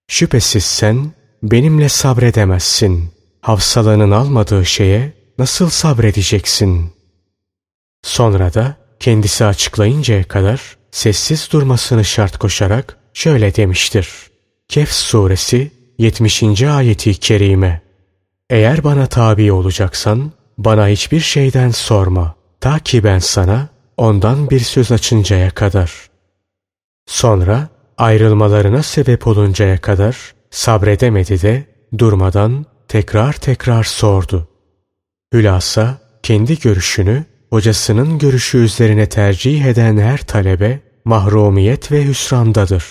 Şüphesiz 0.09 0.65
sen 0.65 1.13
benimle 1.43 1.89
sabredemezsin. 1.89 3.11
Hafsalanın 3.41 4.11
almadığı 4.11 4.67
şeye 4.67 5.13
nasıl 5.39 5.69
sabredeceksin? 5.69 6.93
Sonra 8.03 8.55
da 8.55 8.77
kendisi 9.01 9.45
açıklayıncaya 9.45 10.25
kadar 10.25 10.77
sessiz 10.91 11.49
durmasını 11.53 12.05
şart 12.05 12.39
koşarak 12.39 13.00
şöyle 13.15 13.55
demiştir. 13.55 14.09
Kehf 14.69 14.91
suresi 14.93 15.71
70. 15.99 16.63
ayeti 16.63 17.15
kerime. 17.15 17.81
Eğer 18.51 18.85
bana 18.85 19.07
tabi 19.07 19.53
olacaksan 19.53 20.33
bana 20.59 20.89
hiçbir 20.89 21.21
şeyden 21.21 21.71
sorma. 21.71 22.35
Ta 22.61 22.79
ki 22.79 23.05
ben 23.05 23.19
sana 23.19 23.69
ondan 23.97 24.51
bir 24.51 24.61
söz 24.61 24.93
açıncaya 24.93 25.51
kadar. 25.51 25.93
Sonra 27.07 27.69
ayrılmalarına 27.99 28.83
sebep 28.83 29.27
oluncaya 29.27 29.79
kadar 29.81 30.35
sabredemedi 30.51 31.43
de 31.43 31.65
durmadan 31.99 32.67
tekrar 32.89 33.33
tekrar 33.33 33.85
sordu. 33.85 34.49
Hülasa 35.35 35.99
kendi 36.23 36.59
görüşünü 36.59 37.25
hocasının 37.51 38.19
görüşü 38.19 38.59
üzerine 38.59 39.09
tercih 39.09 39.65
eden 39.65 39.99
her 39.99 40.19
talebe 40.19 40.81
mahrumiyet 41.05 41.93
ve 41.93 42.05
hüsrandadır. 42.05 42.85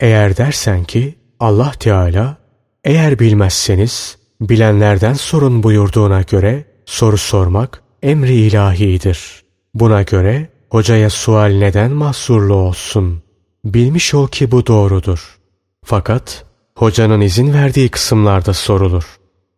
Eğer 0.00 0.36
dersen 0.36 0.84
ki 0.84 1.14
Allah 1.40 1.72
Teala 1.80 2.36
eğer 2.84 3.18
bilmezseniz 3.18 4.18
bilenlerden 4.40 5.12
sorun 5.12 5.62
buyurduğuna 5.62 6.22
göre 6.22 6.64
soru 6.86 7.18
sormak 7.18 7.82
emri 8.02 8.34
ilahidir. 8.34 9.42
Buna 9.74 10.02
göre 10.02 10.48
hocaya 10.70 11.10
sual 11.10 11.52
neden 11.58 11.92
mahsurlu 11.92 12.54
olsun? 12.54 13.22
Bilmiş 13.64 14.14
ol 14.14 14.28
ki 14.28 14.50
bu 14.50 14.66
doğrudur. 14.66 15.38
Fakat 15.84 16.44
hocanın 16.78 17.20
izin 17.20 17.52
verdiği 17.52 17.88
kısımlarda 17.88 18.54
sorulur. 18.54 19.04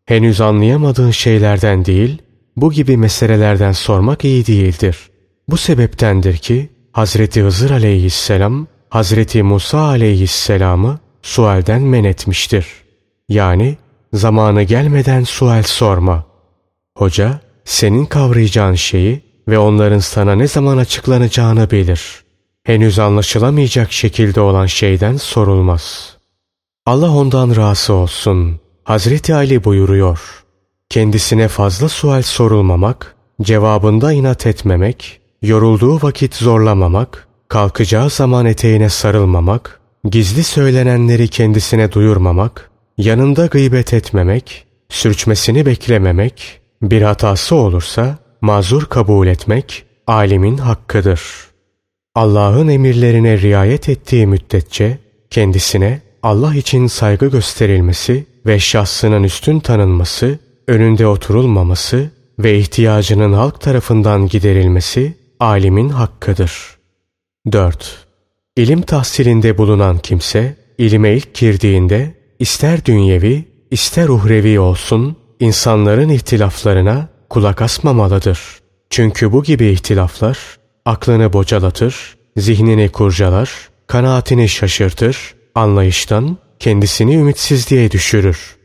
Henüz 0.06 0.40
anlayamadığın 0.40 1.10
şeylerden 1.10 1.84
değil, 1.84 2.22
bu 2.56 2.72
gibi 2.72 2.96
meselelerden 2.96 3.72
sormak 3.72 4.24
iyi 4.24 4.46
değildir. 4.46 4.98
Bu 5.48 5.56
sebeptendir 5.56 6.36
ki 6.36 6.68
Hazreti 6.94 7.42
Hızır 7.42 7.70
aleyhisselam 7.70 8.66
Hazreti 8.90 9.42
Musa 9.42 9.78
aleyhisselamı 9.78 10.98
sualden 11.22 11.82
men 11.82 12.04
etmiştir. 12.04 12.66
Yani 13.28 13.76
zamanı 14.12 14.62
gelmeden 14.62 15.24
sual 15.24 15.62
sorma. 15.62 16.24
Hoca 16.96 17.40
senin 17.64 18.06
kavrayacağın 18.06 18.74
şeyi 18.74 19.22
ve 19.48 19.58
onların 19.58 19.98
sana 19.98 20.34
ne 20.34 20.48
zaman 20.48 20.78
açıklanacağını 20.78 21.70
bilir. 21.70 22.24
Henüz 22.64 22.98
anlaşılamayacak 22.98 23.92
şekilde 23.92 24.40
olan 24.40 24.66
şeyden 24.66 25.16
sorulmaz. 25.16 26.16
Allah 26.86 27.10
ondan 27.10 27.56
razı 27.56 27.92
olsun. 27.92 28.60
Hazreti 28.84 29.34
Ali 29.34 29.64
buyuruyor. 29.64 30.44
Kendisine 30.88 31.48
fazla 31.48 31.88
sual 31.88 32.22
sorulmamak, 32.22 33.16
cevabında 33.42 34.12
inat 34.12 34.46
etmemek, 34.46 35.20
yorulduğu 35.44 36.02
vakit 36.02 36.34
zorlamamak, 36.34 37.28
kalkacağı 37.48 38.10
zaman 38.10 38.46
eteğine 38.46 38.88
sarılmamak, 38.88 39.80
gizli 40.04 40.44
söylenenleri 40.44 41.28
kendisine 41.28 41.92
duyurmamak, 41.92 42.70
yanında 42.98 43.46
gıybet 43.46 43.94
etmemek, 43.94 44.66
sürçmesini 44.88 45.66
beklememek, 45.66 46.60
bir 46.82 47.02
hatası 47.02 47.54
olursa 47.54 48.18
mazur 48.40 48.84
kabul 48.84 49.26
etmek 49.26 49.84
alimin 50.06 50.56
hakkıdır. 50.56 51.20
Allah'ın 52.14 52.68
emirlerine 52.68 53.40
riayet 53.40 53.88
ettiği 53.88 54.26
müddetçe 54.26 54.98
kendisine 55.30 56.00
Allah 56.22 56.54
için 56.54 56.86
saygı 56.86 57.26
gösterilmesi 57.26 58.26
ve 58.46 58.58
şahsının 58.58 59.22
üstün 59.22 59.60
tanınması, 59.60 60.38
önünde 60.68 61.06
oturulmaması 61.06 62.10
ve 62.38 62.58
ihtiyacının 62.58 63.32
halk 63.32 63.60
tarafından 63.60 64.28
giderilmesi 64.28 65.23
alimin 65.40 65.88
hakkıdır. 65.88 66.52
4. 67.52 68.06
İlim 68.56 68.82
tahsilinde 68.82 69.58
bulunan 69.58 69.98
kimse, 69.98 70.56
ilime 70.78 71.12
ilk 71.12 71.34
girdiğinde 71.34 72.14
ister 72.38 72.84
dünyevi, 72.84 73.44
ister 73.70 74.08
uhrevi 74.08 74.60
olsun, 74.60 75.16
insanların 75.40 76.08
ihtilaflarına 76.08 77.08
kulak 77.30 77.62
asmamalıdır. 77.62 78.40
Çünkü 78.90 79.32
bu 79.32 79.42
gibi 79.42 79.66
ihtilaflar, 79.66 80.38
aklını 80.84 81.32
bocalatır, 81.32 82.16
zihnini 82.36 82.88
kurcalar, 82.88 83.68
kanaatini 83.86 84.48
şaşırtır, 84.48 85.34
anlayıştan 85.54 86.38
kendisini 86.58 87.14
ümitsizliğe 87.14 87.90
düşürür. 87.90 88.56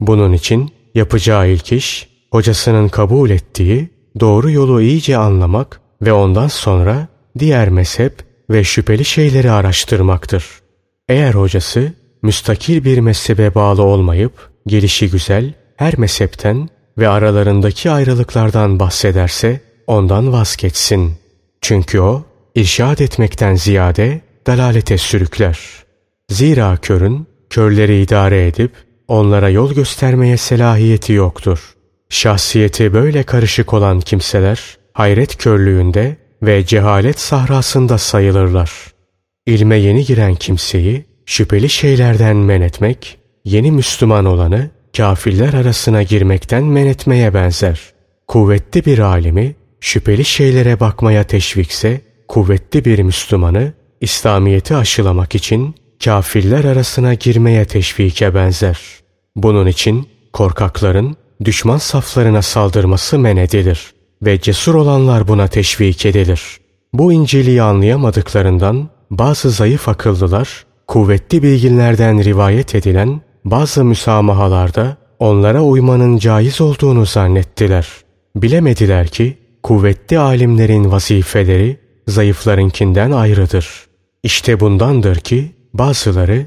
Bunun 0.00 0.32
için 0.32 0.70
yapacağı 0.94 1.48
ilk 1.50 1.72
iş, 1.72 2.08
hocasının 2.30 2.88
kabul 2.88 3.30
ettiği 3.30 3.90
doğru 4.20 4.50
yolu 4.50 4.82
iyice 4.82 5.16
anlamak 5.16 5.80
ve 6.02 6.12
ondan 6.12 6.48
sonra 6.48 7.08
diğer 7.38 7.68
mezhep 7.68 8.12
ve 8.50 8.64
şüpheli 8.64 9.04
şeyleri 9.04 9.50
araştırmaktır. 9.50 10.44
Eğer 11.08 11.34
hocası 11.34 11.92
müstakil 12.22 12.84
bir 12.84 12.98
mezhebe 12.98 13.54
bağlı 13.54 13.82
olmayıp 13.82 14.32
gelişi 14.66 15.10
güzel 15.10 15.54
her 15.76 15.98
mezhepten 15.98 16.68
ve 16.98 17.08
aralarındaki 17.08 17.90
ayrılıklardan 17.90 18.80
bahsederse 18.80 19.60
ondan 19.86 20.32
vazgeçsin. 20.32 21.14
Çünkü 21.60 22.00
o 22.00 22.22
irşad 22.54 22.98
etmekten 22.98 23.54
ziyade 23.54 24.20
dalalete 24.46 24.98
sürükler. 24.98 25.58
Zira 26.28 26.76
körün 26.76 27.26
körleri 27.50 28.02
idare 28.02 28.46
edip 28.46 28.72
onlara 29.08 29.48
yol 29.48 29.74
göstermeye 29.74 30.36
selahiyeti 30.36 31.12
yoktur. 31.12 31.74
Şahsiyeti 32.08 32.92
böyle 32.92 33.22
karışık 33.22 33.74
olan 33.74 34.00
kimseler 34.00 34.77
hayret 34.98 35.36
körlüğünde 35.36 36.16
ve 36.42 36.66
cehalet 36.66 37.20
sahrasında 37.20 37.98
sayılırlar. 37.98 38.70
İlme 39.46 39.76
yeni 39.76 40.04
giren 40.04 40.34
kimseyi 40.34 41.04
şüpheli 41.26 41.68
şeylerden 41.68 42.36
men 42.36 42.60
etmek, 42.60 43.18
yeni 43.44 43.72
Müslüman 43.72 44.24
olanı 44.24 44.70
kafirler 44.96 45.52
arasına 45.52 46.02
girmekten 46.02 46.64
men 46.64 46.86
etmeye 46.86 47.34
benzer. 47.34 47.80
Kuvvetli 48.28 48.84
bir 48.84 48.98
alimi 48.98 49.54
şüpheli 49.80 50.24
şeylere 50.24 50.80
bakmaya 50.80 51.24
teşvikse, 51.24 52.00
kuvvetli 52.28 52.84
bir 52.84 52.98
Müslümanı 52.98 53.72
İslamiyet'i 54.00 54.76
aşılamak 54.76 55.34
için 55.34 55.74
kafirler 56.04 56.64
arasına 56.64 57.14
girmeye 57.14 57.64
teşvike 57.64 58.34
benzer. 58.34 58.78
Bunun 59.36 59.66
için 59.66 60.08
korkakların 60.32 61.16
düşman 61.44 61.78
saflarına 61.78 62.42
saldırması 62.42 63.18
men 63.18 63.36
edilir 63.36 63.92
ve 64.22 64.40
cesur 64.40 64.74
olanlar 64.74 65.28
buna 65.28 65.46
teşvik 65.46 66.06
edilir. 66.06 66.58
Bu 66.92 67.12
İncil'i 67.12 67.62
anlayamadıklarından 67.62 68.88
bazı 69.10 69.50
zayıf 69.50 69.88
akıllılar 69.88 70.66
kuvvetli 70.86 71.42
bilginlerden 71.42 72.24
rivayet 72.24 72.74
edilen 72.74 73.20
bazı 73.44 73.84
müsamahalarda 73.84 74.96
onlara 75.18 75.62
uymanın 75.62 76.18
caiz 76.18 76.60
olduğunu 76.60 77.06
zannettiler. 77.06 77.88
Bilemediler 78.36 79.08
ki 79.08 79.38
kuvvetli 79.62 80.18
alimlerin 80.18 80.90
vazifeleri 80.90 81.76
zayıflarınkinden 82.06 83.10
ayrıdır. 83.10 83.86
İşte 84.22 84.60
bundandır 84.60 85.16
ki 85.16 85.52
bazıları 85.74 86.46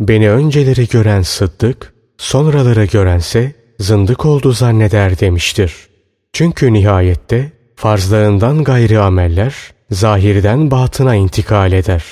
beni 0.00 0.30
önceleri 0.30 0.88
gören 0.88 1.22
sıddık, 1.22 1.94
sonraları 2.18 2.84
görense 2.84 3.52
zındık 3.78 4.26
oldu 4.26 4.52
zanneder 4.52 5.20
demiştir. 5.20 5.89
Çünkü 6.32 6.72
nihayette 6.72 7.52
farzlarından 7.76 8.64
gayri 8.64 8.98
ameller 8.98 9.54
zahirden 9.90 10.70
batına 10.70 11.14
intikal 11.14 11.72
eder. 11.72 12.04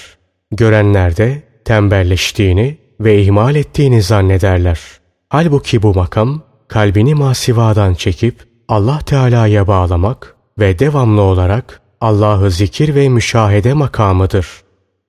Görenler 0.50 1.16
de 1.16 1.42
tembelleştiğini 1.64 2.78
ve 3.00 3.22
ihmal 3.22 3.56
ettiğini 3.56 4.02
zannederler. 4.02 4.80
Halbuki 5.28 5.82
bu 5.82 5.94
makam 5.94 6.42
kalbini 6.68 7.14
masivadan 7.14 7.94
çekip 7.94 8.34
Allah 8.68 8.98
Teala'ya 8.98 9.66
bağlamak 9.66 10.36
ve 10.58 10.78
devamlı 10.78 11.20
olarak 11.20 11.80
Allah'ı 12.00 12.50
zikir 12.50 12.94
ve 12.94 13.08
müşahede 13.08 13.74
makamıdır. 13.74 14.46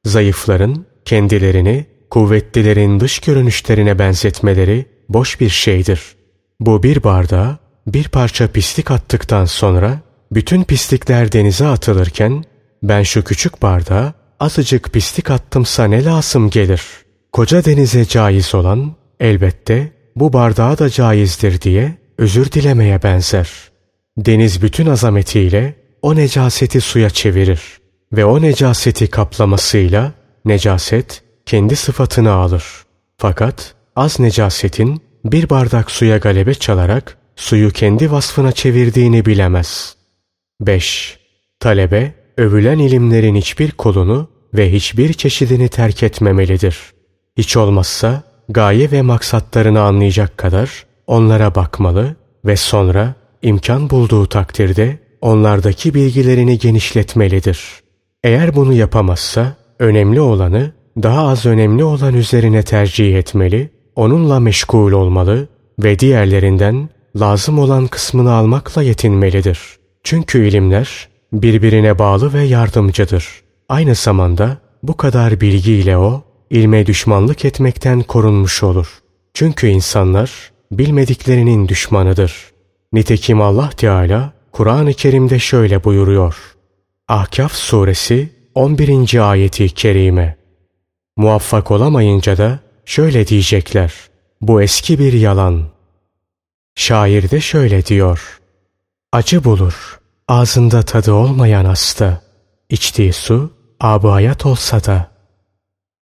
Zayıfların 0.06 0.86
kendilerini 1.06 1.86
kuvvetlilerin 2.10 3.00
dış 3.00 3.20
görünüşlerine 3.20 4.00
benzetmeleri 4.00 4.86
boş 5.10 5.40
bir 5.40 5.50
şeydir. 5.50 6.02
Bu 6.60 6.84
bir 6.84 7.04
bardağa 7.04 7.58
bir 7.94 8.08
parça 8.08 8.48
pislik 8.48 8.92
attıktan 8.92 9.46
sonra 9.46 10.00
bütün 10.32 10.64
pislikler 10.64 11.32
denize 11.32 11.68
atılırken 11.68 12.44
ben 12.84 13.04
şu 13.04 13.24
küçük 13.24 13.62
bardağa 13.62 14.14
azıcık 14.40 14.94
pislik 14.94 15.32
attımsa 15.32 15.84
ne 15.84 16.06
lazım 16.06 16.50
gelir? 16.50 16.82
Koca 17.32 17.66
denize 17.66 18.06
caiz 18.06 18.56
olan 18.56 18.96
elbette 19.20 19.92
bu 20.16 20.34
bardağa 20.34 20.78
da 20.78 20.90
caizdir 20.90 21.62
diye 21.62 21.98
özür 22.18 22.52
dilemeye 22.52 23.04
benzer. 23.04 23.50
Deniz 24.18 24.62
bütün 24.62 24.86
azametiyle 24.86 25.76
o 26.02 26.16
necaseti 26.16 26.82
suya 26.82 27.10
çevirir 27.10 27.62
ve 28.14 28.26
o 28.26 28.42
necaseti 28.42 29.08
kaplamasıyla 29.08 30.12
necaset 30.46 31.24
kendi 31.46 31.76
sıfatını 31.76 32.32
alır. 32.32 32.64
Fakat 33.18 33.76
az 33.96 34.20
necasetin 34.20 35.02
bir 35.26 35.50
bardak 35.50 35.92
suya 35.92 36.18
galebe 36.18 36.54
çalarak 36.54 37.19
suyu 37.40 37.72
kendi 37.72 38.12
vasfına 38.12 38.52
çevirdiğini 38.52 39.26
bilemez. 39.26 39.96
5. 40.62 41.20
Talebe, 41.60 42.14
övülen 42.38 42.80
ilimlerin 42.80 43.36
hiçbir 43.36 43.72
kolunu 43.72 44.30
ve 44.54 44.72
hiçbir 44.72 45.14
çeşidini 45.14 45.70
terk 45.70 46.04
etmemelidir. 46.04 46.78
Hiç 47.38 47.58
olmazsa 47.58 48.24
gaye 48.50 48.92
ve 48.92 49.02
maksatlarını 49.02 49.82
anlayacak 49.82 50.38
kadar 50.38 50.86
onlara 51.08 51.56
bakmalı 51.56 52.16
ve 52.46 52.56
sonra 52.56 53.16
imkan 53.42 53.90
bulduğu 53.90 54.26
takdirde 54.26 55.00
onlardaki 55.22 55.94
bilgilerini 55.94 56.60
genişletmelidir. 56.60 57.60
Eğer 58.24 58.56
bunu 58.56 58.74
yapamazsa 58.74 59.56
önemli 59.80 60.22
olanı 60.22 60.72
daha 61.04 61.28
az 61.28 61.46
önemli 61.46 61.84
olan 61.84 62.14
üzerine 62.14 62.64
tercih 62.64 63.18
etmeli, 63.18 63.70
onunla 63.96 64.40
meşgul 64.40 64.92
olmalı 64.92 65.48
ve 65.80 66.00
diğerlerinden 66.00 66.90
lazım 67.16 67.60
olan 67.60 67.88
kısmını 67.88 68.34
almakla 68.34 68.82
yetinmelidir. 68.82 69.60
Çünkü 70.04 70.48
ilimler 70.48 71.10
birbirine 71.34 72.00
bağlı 72.00 72.34
ve 72.34 72.44
yardımcıdır. 72.44 73.28
Aynı 73.70 73.96
zamanda 73.96 74.58
bu 74.84 74.98
kadar 74.98 75.42
bilgiyle 75.42 75.98
o, 75.98 76.24
ilme 76.50 76.86
düşmanlık 76.86 77.46
etmekten 77.46 78.02
korunmuş 78.02 78.64
olur. 78.64 78.88
Çünkü 79.34 79.68
insanlar 79.68 80.52
bilmediklerinin 80.72 81.68
düşmanıdır. 81.68 82.36
Nitekim 82.94 83.42
Allah 83.42 83.70
Teala 83.70 84.34
Kur'an-ı 84.52 84.94
Kerim'de 84.94 85.40
şöyle 85.40 85.84
buyuruyor. 85.84 86.36
Ahkaf 87.08 87.54
suresi 87.54 88.30
11. 88.56 89.30
ayeti 89.30 89.70
kerime. 89.70 90.38
Muvaffak 91.18 91.72
olamayınca 91.72 92.38
da 92.38 92.60
şöyle 92.86 93.28
diyecekler. 93.28 93.94
Bu 94.42 94.62
eski 94.62 95.00
bir 95.00 95.14
yalan. 95.14 95.66
Şair 96.80 97.30
de 97.32 97.42
şöyle 97.42 97.86
diyor. 97.86 98.40
Acı 99.12 99.44
bulur, 99.44 100.00
ağzında 100.28 100.82
tadı 100.82 101.14
olmayan 101.14 101.66
hasta. 101.66 102.22
İçtiği 102.70 103.14
su, 103.14 103.52
ab 103.80 104.08
hayat 104.08 104.46
olsa 104.46 104.84
da. 104.84 105.12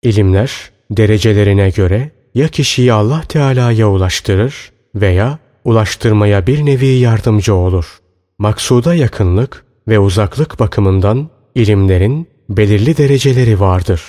İlimler, 0.03 0.71
derecelerine 0.91 1.69
göre 1.69 2.11
ya 2.35 2.47
kişiyi 2.47 2.93
Allah 2.93 3.21
Teala'ya 3.21 3.89
ulaştırır 3.89 4.71
veya 4.95 5.39
ulaştırmaya 5.63 6.47
bir 6.47 6.65
nevi 6.65 6.87
yardımcı 6.87 7.55
olur. 7.55 7.99
Maksuda 8.37 8.95
yakınlık 8.95 9.65
ve 9.87 9.99
uzaklık 9.99 10.59
bakımından 10.59 11.29
ilimlerin 11.55 12.27
belirli 12.49 12.97
dereceleri 12.97 13.59
vardır. 13.59 14.01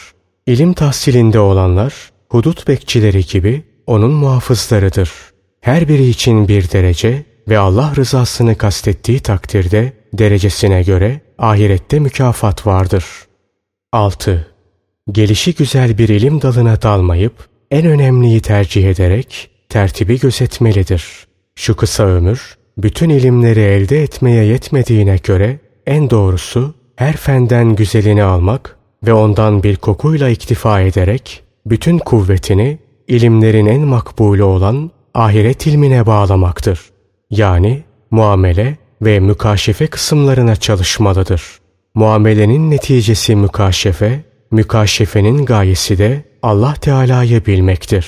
İlim 0.46 0.72
tahsilinde 0.72 1.38
olanlar 1.38 1.94
hudut 2.28 2.68
bekçileri 2.68 3.26
gibi 3.26 3.62
onun 3.86 4.12
muhafızlarıdır. 4.12 5.33
Her 5.64 5.88
biri 5.88 6.08
için 6.08 6.48
bir 6.48 6.70
derece 6.70 7.24
ve 7.48 7.58
Allah 7.58 7.92
rızasını 7.96 8.58
kastettiği 8.58 9.20
takdirde 9.20 9.92
derecesine 10.12 10.82
göre 10.82 11.20
ahirette 11.38 11.98
mükafat 11.98 12.66
vardır. 12.66 13.04
6. 13.92 14.46
Gelişi 15.12 15.54
güzel 15.54 15.98
bir 15.98 16.08
ilim 16.08 16.42
dalına 16.42 16.82
dalmayıp 16.82 17.32
en 17.70 17.86
önemliyi 17.86 18.40
tercih 18.40 18.90
ederek 18.90 19.50
tertibi 19.68 20.20
gözetmelidir. 20.20 21.26
Şu 21.54 21.76
kısa 21.76 22.04
ömür 22.04 22.58
bütün 22.78 23.10
ilimleri 23.10 23.60
elde 23.60 24.02
etmeye 24.02 24.44
yetmediğine 24.44 25.16
göre 25.16 25.58
en 25.86 26.10
doğrusu 26.10 26.74
her 26.96 27.16
fenden 27.16 27.74
güzelini 27.74 28.22
almak 28.22 28.76
ve 29.06 29.12
ondan 29.12 29.62
bir 29.62 29.76
kokuyla 29.76 30.28
iktifa 30.28 30.80
ederek 30.80 31.42
bütün 31.66 31.98
kuvvetini 31.98 32.78
ilimlerin 33.08 33.66
en 33.66 33.80
makbulü 33.80 34.42
olan 34.42 34.90
ahiret 35.14 35.66
ilmine 35.66 36.06
bağlamaktır. 36.06 36.80
Yani 37.30 37.82
muamele 38.10 38.76
ve 39.02 39.20
mükaşefe 39.20 39.86
kısımlarına 39.86 40.56
çalışmalıdır. 40.56 41.42
Muamelenin 41.94 42.70
neticesi 42.70 43.36
mükaşefe, 43.36 44.24
mükaşefenin 44.50 45.44
gayesi 45.44 45.98
de 45.98 46.24
Allah 46.42 46.74
Teala'yı 46.74 47.46
bilmektir. 47.46 48.06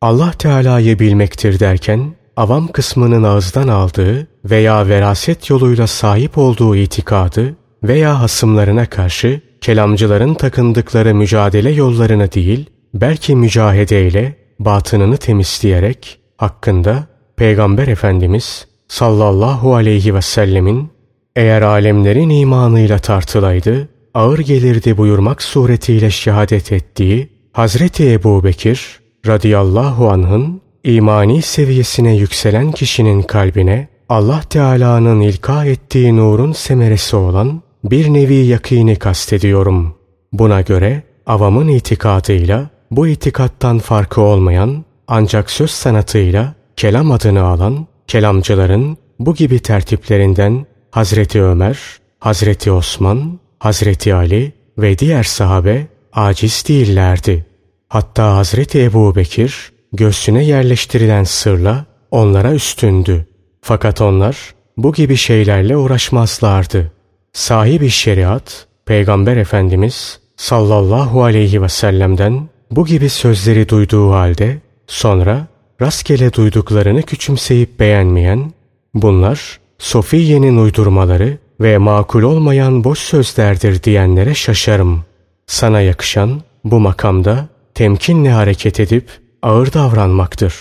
Allah 0.00 0.32
Teala'yı 0.32 0.98
bilmektir 0.98 1.60
derken 1.60 2.14
avam 2.36 2.68
kısmının 2.68 3.22
ağızdan 3.22 3.68
aldığı 3.68 4.26
veya 4.44 4.88
veraset 4.88 5.50
yoluyla 5.50 5.86
sahip 5.86 6.38
olduğu 6.38 6.76
itikadı 6.76 7.54
veya 7.82 8.20
hasımlarına 8.20 8.86
karşı 8.86 9.40
kelamcıların 9.60 10.34
takındıkları 10.34 11.14
mücadele 11.14 11.70
yollarını 11.70 12.32
değil, 12.32 12.70
belki 12.94 13.36
mücahedeyle 13.36 14.36
batınını 14.58 15.16
temizleyerek 15.16 16.19
hakkında 16.40 17.06
Peygamber 17.36 17.88
Efendimiz 17.88 18.66
sallallahu 18.88 19.74
aleyhi 19.74 20.14
ve 20.14 20.22
sellemin 20.22 20.88
eğer 21.36 21.62
alemlerin 21.62 22.30
imanıyla 22.30 22.98
tartılaydı, 22.98 23.88
ağır 24.14 24.38
gelirdi 24.38 24.96
buyurmak 24.96 25.42
suretiyle 25.42 26.10
şehadet 26.10 26.72
ettiği 26.72 27.28
Hazreti 27.52 28.12
Ebu 28.12 28.44
Bekir 28.44 29.00
radıyallahu 29.26 30.10
anh'ın 30.10 30.60
imani 30.84 31.42
seviyesine 31.42 32.16
yükselen 32.16 32.72
kişinin 32.72 33.22
kalbine 33.22 33.88
Allah 34.08 34.40
Teala'nın 34.50 35.20
ilka 35.20 35.64
ettiği 35.64 36.16
nurun 36.16 36.52
semeresi 36.52 37.16
olan 37.16 37.62
bir 37.84 38.14
nevi 38.14 38.34
yakini 38.34 38.96
kastediyorum. 38.96 39.94
Buna 40.32 40.60
göre 40.60 41.02
avamın 41.26 41.68
itikadıyla 41.68 42.70
bu 42.90 43.06
itikattan 43.06 43.78
farkı 43.78 44.20
olmayan 44.20 44.84
ancak 45.10 45.50
söz 45.50 45.70
sanatıyla 45.70 46.54
kelam 46.76 47.10
adını 47.10 47.42
alan 47.42 47.86
kelamcıların 48.06 48.96
bu 49.18 49.34
gibi 49.34 49.58
tertiplerinden 49.58 50.66
Hazreti 50.90 51.42
Ömer, 51.42 51.78
Hazreti 52.18 52.72
Osman, 52.72 53.38
Hazreti 53.58 54.14
Ali 54.14 54.52
ve 54.78 54.98
diğer 54.98 55.22
sahabe 55.22 55.86
aciz 56.12 56.64
değillerdi. 56.68 57.46
Hatta 57.88 58.36
Hazreti 58.36 58.82
Ebu 58.82 59.16
Bekir 59.16 59.72
göğsüne 59.92 60.44
yerleştirilen 60.44 61.24
sırla 61.24 61.84
onlara 62.10 62.52
üstündü. 62.52 63.26
Fakat 63.62 64.00
onlar 64.00 64.54
bu 64.76 64.92
gibi 64.92 65.16
şeylerle 65.16 65.76
uğraşmazlardı. 65.76 66.92
Sahibi 67.32 67.90
şeriat, 67.90 68.66
Peygamber 68.86 69.36
Efendimiz 69.36 70.20
sallallahu 70.36 71.22
aleyhi 71.22 71.62
ve 71.62 71.68
sellem'den 71.68 72.48
bu 72.70 72.86
gibi 72.86 73.08
sözleri 73.08 73.68
duyduğu 73.68 74.12
halde 74.12 74.58
sonra 74.90 75.46
rastgele 75.80 76.32
duyduklarını 76.32 77.02
küçümseyip 77.02 77.80
beğenmeyen, 77.80 78.52
bunlar 78.94 79.60
Sofiye'nin 79.78 80.56
uydurmaları 80.56 81.38
ve 81.60 81.78
makul 81.78 82.22
olmayan 82.22 82.84
boş 82.84 82.98
sözlerdir 82.98 83.82
diyenlere 83.82 84.34
şaşarım. 84.34 85.04
Sana 85.46 85.80
yakışan 85.80 86.40
bu 86.64 86.80
makamda 86.80 87.48
temkinle 87.74 88.30
hareket 88.30 88.80
edip 88.80 89.08
ağır 89.42 89.72
davranmaktır. 89.72 90.54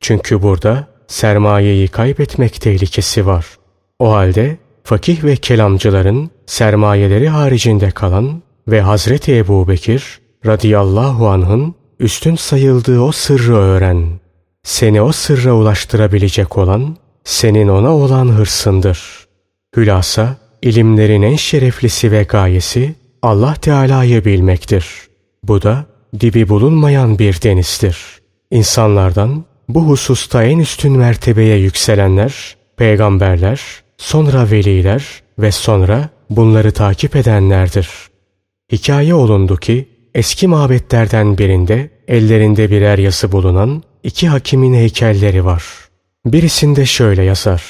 Çünkü 0.00 0.42
burada 0.42 0.86
sermayeyi 1.06 1.88
kaybetmek 1.88 2.60
tehlikesi 2.60 3.26
var. 3.26 3.46
O 3.98 4.12
halde 4.12 4.56
fakih 4.84 5.24
ve 5.24 5.36
kelamcıların 5.36 6.30
sermayeleri 6.46 7.28
haricinde 7.28 7.90
kalan 7.90 8.42
ve 8.68 8.80
Hazreti 8.80 9.36
Ebu 9.36 9.68
Bekir 9.68 10.20
radıyallahu 10.46 11.28
anh'ın 11.28 11.74
üstün 12.00 12.36
sayıldığı 12.36 13.00
o 13.00 13.12
sırrı 13.12 13.56
öğren. 13.56 14.06
Seni 14.62 15.02
o 15.02 15.12
sırra 15.12 15.52
ulaştırabilecek 15.52 16.58
olan 16.58 16.96
senin 17.24 17.68
ona 17.68 17.96
olan 17.96 18.28
hırsındır. 18.28 19.26
Hülasa 19.76 20.36
ilimlerin 20.62 21.22
en 21.22 21.36
şereflisi 21.36 22.12
ve 22.12 22.22
gayesi 22.22 22.94
Allah 23.22 23.54
Teala'yı 23.54 24.24
bilmektir. 24.24 24.86
Bu 25.42 25.62
da 25.62 25.86
dibi 26.20 26.48
bulunmayan 26.48 27.18
bir 27.18 27.42
denizdir. 27.42 27.98
İnsanlardan 28.50 29.44
bu 29.68 29.82
hususta 29.82 30.44
en 30.44 30.58
üstün 30.58 30.92
mertebeye 30.92 31.56
yükselenler, 31.56 32.56
peygamberler, 32.76 33.60
sonra 33.98 34.50
veliler 34.50 35.04
ve 35.38 35.52
sonra 35.52 36.08
bunları 36.30 36.72
takip 36.72 37.16
edenlerdir. 37.16 37.88
Hikaye 38.72 39.14
olundu 39.14 39.56
ki 39.56 39.88
eski 40.16 40.46
mabetlerden 40.48 41.38
birinde 41.38 41.90
ellerinde 42.08 42.70
birer 42.70 42.98
yası 42.98 43.32
bulunan 43.32 43.82
iki 44.02 44.28
hakimin 44.28 44.74
heykelleri 44.74 45.44
var. 45.44 45.64
Birisinde 46.26 46.86
şöyle 46.86 47.22
yazar. 47.22 47.62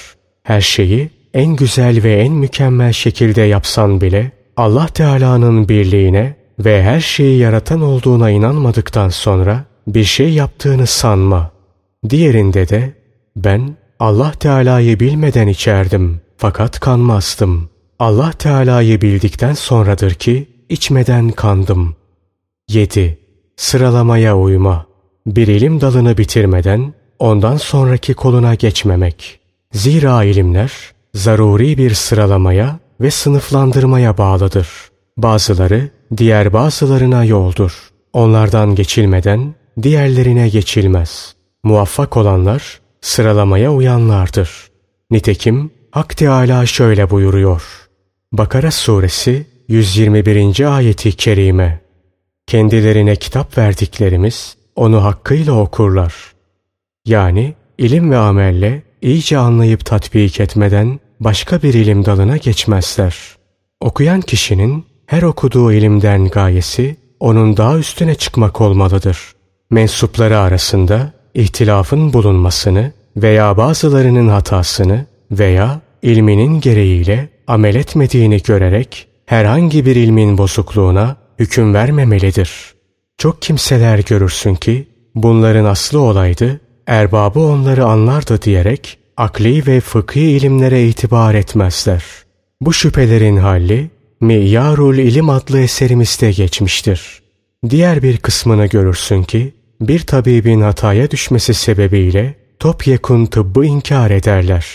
Her 0.43 0.61
şeyi 0.61 1.11
en 1.35 1.57
güzel 1.57 2.03
ve 2.03 2.15
en 2.15 2.33
mükemmel 2.33 2.93
şekilde 2.93 3.43
yapsan 3.43 4.01
bile 4.01 4.31
Allah 4.57 4.87
Teala'nın 4.87 5.69
birliğine 5.69 6.37
ve 6.59 6.83
her 6.83 7.01
şeyi 7.01 7.39
yaratan 7.39 7.81
olduğuna 7.81 8.31
inanmadıktan 8.31 9.09
sonra 9.09 9.65
bir 9.87 10.05
şey 10.05 10.33
yaptığını 10.33 10.87
sanma. 10.87 11.51
Diğerinde 12.11 12.69
de 12.69 12.93
ben 13.37 13.77
Allah 14.01 14.33
Teala'yı 14.33 15.01
bilmeden 15.01 15.49
içerdim 15.49 16.21
fakat 16.37 16.81
kanmazdım. 16.81 17.69
Allah 17.99 18.33
Teala'yı 18.33 19.01
bildikten 19.01 19.55
sonradır 19.55 20.15
ki 20.15 20.47
içmeden 20.69 21.31
kandım. 21.31 21.97
7. 22.69 23.19
Sıralamaya 23.57 24.37
uyma. 24.39 24.87
Bir 25.27 25.47
ilim 25.47 25.81
dalını 25.81 26.19
bitirmeden 26.19 26.95
ondan 27.19 27.57
sonraki 27.57 28.15
koluna 28.15 28.55
geçmemek. 28.55 29.41
Zira 29.73 30.25
ilimler 30.25 30.73
zaruri 31.15 31.79
bir 31.79 31.95
sıralamaya 31.95 32.79
ve 33.01 33.11
sınıflandırmaya 33.11 34.19
bağlıdır. 34.19 34.69
Bazıları 35.17 35.91
diğer 36.17 36.53
bazılarına 36.53 37.25
yoldur. 37.25 37.91
Onlardan 38.13 38.75
geçilmeden 38.75 39.55
diğerlerine 39.83 40.49
geçilmez. 40.49 41.35
Muvaffak 41.63 42.17
olanlar 42.17 42.81
sıralamaya 43.01 43.73
uyanlardır. 43.73 44.51
Nitekim 45.11 45.71
Hak 45.91 46.17
Teâlâ 46.17 46.67
şöyle 46.67 47.11
buyuruyor. 47.11 47.63
Bakara 48.33 48.71
suresi 48.71 49.47
121. 49.69 50.77
ayeti 50.77 51.13
kerime. 51.13 51.86
Kendilerine 52.47 53.17
kitap 53.17 53.59
verdiklerimiz 53.59 54.57
onu 54.77 55.05
hakkıyla 55.05 55.53
okurlar. 55.53 56.15
Yani 57.07 57.55
ilim 57.79 58.11
ve 58.11 58.17
amelle 58.17 58.83
iyice 59.03 59.39
anlayıp 59.39 59.85
tatbik 59.85 60.41
etmeden 60.41 61.01
başka 61.21 61.63
bir 61.63 61.75
ilim 61.75 62.05
dalına 62.05 62.37
geçmezler. 62.37 63.17
Okuyan 63.81 64.21
kişinin 64.21 64.85
her 65.07 65.23
okuduğu 65.23 65.73
ilimden 65.73 66.29
gayesi 66.29 66.97
onun 67.21 67.57
daha 67.57 67.79
üstüne 67.79 68.15
çıkmak 68.15 68.61
olmalıdır. 68.61 69.19
Mensupları 69.71 70.39
arasında 70.39 71.13
ihtilafın 71.35 72.13
bulunmasını 72.13 72.93
veya 73.17 73.57
bazılarının 73.57 74.29
hatasını 74.29 75.07
veya 75.31 75.81
ilminin 76.03 76.61
gereğiyle 76.61 77.29
amel 77.47 77.75
etmediğini 77.75 78.43
görerek 78.43 79.09
herhangi 79.27 79.87
bir 79.87 79.97
ilmin 79.97 80.39
bozukluğuna 80.39 81.26
hüküm 81.39 81.75
vermemelidir. 81.75 82.75
Çok 83.19 83.43
kimseler 83.43 83.99
görürsün 83.99 84.55
ki 84.55 84.89
bunların 85.15 85.65
aslı 85.65 86.01
olaydı, 86.01 86.61
erbabı 86.87 87.41
onları 87.41 87.85
anlardı 87.85 88.43
diyerek 88.43 88.99
akli 89.17 89.67
ve 89.67 89.81
fıkhi 89.81 90.21
ilimlere 90.21 90.85
itibar 90.89 91.35
etmezler. 91.35 92.05
Bu 92.61 92.73
şüphelerin 92.73 93.37
halli 93.37 93.91
Miyarul 94.21 94.99
İlim 94.99 95.31
adlı 95.31 95.61
eserimizde 95.61 96.33
geçmiştir. 96.33 97.23
Diğer 97.71 98.03
bir 98.03 98.17
kısmını 98.17 98.67
görürsün 98.67 99.23
ki 99.23 99.55
bir 99.81 100.01
tabibin 100.01 100.61
hataya 100.61 101.11
düşmesi 101.11 101.55
sebebiyle 101.55 102.35
topyekun 102.59 103.27
tıbbı 103.27 103.65
inkar 103.65 104.11
ederler. 104.11 104.67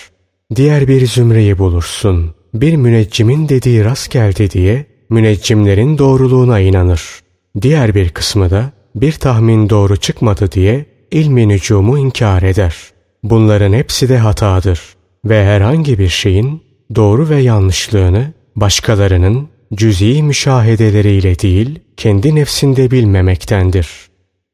Diğer 0.55 0.87
bir 0.87 1.07
zümreyi 1.07 1.57
bulursun. 1.57 2.35
Bir 2.53 2.75
müneccimin 2.75 3.49
dediği 3.49 3.85
rast 3.85 4.11
geldi 4.11 4.51
diye 4.51 4.85
müneccimlerin 5.11 5.97
doğruluğuna 5.97 6.59
inanır. 6.59 7.19
Diğer 7.61 7.95
bir 7.95 8.09
kısmı 8.09 8.49
da 8.49 8.71
bir 8.95 9.11
tahmin 9.11 9.69
doğru 9.69 9.97
çıkmadı 9.97 10.51
diye 10.51 10.85
ilmi 11.11 11.47
nücumu 11.47 11.97
inkar 11.97 12.43
eder. 12.43 12.75
Bunların 13.23 13.73
hepsi 13.73 14.09
de 14.09 14.17
hatadır 14.17 14.81
ve 15.25 15.45
herhangi 15.45 15.99
bir 15.99 16.09
şeyin 16.09 16.63
doğru 16.95 17.29
ve 17.29 17.41
yanlışlığını 17.41 18.33
başkalarının 18.55 19.47
cüz'i 19.73 20.23
müşahedeleriyle 20.23 21.39
değil 21.39 21.79
kendi 21.97 22.35
nefsinde 22.35 22.91
bilmemektendir. 22.91 23.89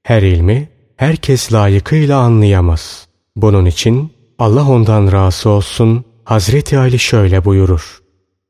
Her 0.04 0.22
ilmi 0.22 0.70
herkes 0.98 1.54
layıkıyla 1.54 2.20
anlayamaz. 2.20 3.08
Bunun 3.36 3.66
için 3.66 4.12
Allah 4.40 4.70
ondan 4.70 5.12
razı 5.12 5.50
olsun 5.50 6.04
Hazreti 6.24 6.78
Ali 6.78 7.00
şöyle 7.00 7.46
buyurur. 7.46 8.02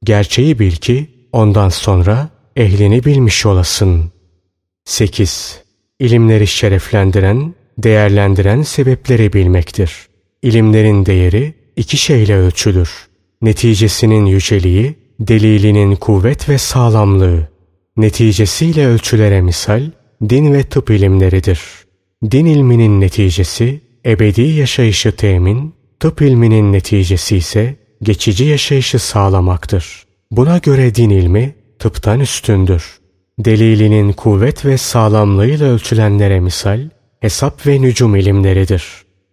Gerçeği 0.03 0.59
bil 0.59 0.71
ki 0.71 1.16
ondan 1.31 1.69
sonra 1.69 2.29
ehlini 2.55 3.03
bilmiş 3.03 3.45
olasın. 3.45 4.11
8. 4.85 5.63
ilimleri 5.99 6.47
şereflendiren, 6.47 7.53
değerlendiren 7.77 8.61
sebepleri 8.61 9.33
bilmektir. 9.33 10.07
İlimlerin 10.41 11.05
değeri 11.05 11.53
iki 11.75 11.97
şeyle 11.97 12.35
ölçülür. 12.35 13.07
Neticesinin 13.41 14.25
yüceliği, 14.25 14.95
delilinin 15.19 15.95
kuvvet 15.95 16.49
ve 16.49 16.57
sağlamlığı. 16.57 17.47
Neticesiyle 17.97 18.87
ölçülere 18.87 19.41
misal, 19.41 19.91
din 20.29 20.53
ve 20.53 20.63
tıp 20.63 20.89
ilimleridir. 20.89 21.61
Din 22.31 22.45
ilminin 22.45 23.01
neticesi, 23.01 23.81
ebedi 24.05 24.41
yaşayışı 24.41 25.11
temin, 25.11 25.73
tıp 25.99 26.21
ilminin 26.21 26.73
neticesi 26.73 27.37
ise 27.37 27.75
geçici 28.01 28.43
yaşayışı 28.43 28.99
sağlamaktır. 28.99 30.06
Buna 30.31 30.57
göre 30.57 30.95
din 30.95 31.09
ilmi 31.09 31.55
tıptan 31.79 32.19
üstündür. 32.19 32.99
Delilinin 33.39 34.13
kuvvet 34.13 34.65
ve 34.65 34.77
sağlamlığıyla 34.77 35.67
ölçülenlere 35.67 36.39
misal, 36.39 36.89
hesap 37.19 37.67
ve 37.67 37.81
nücum 37.81 38.15
ilimleridir. 38.15 38.83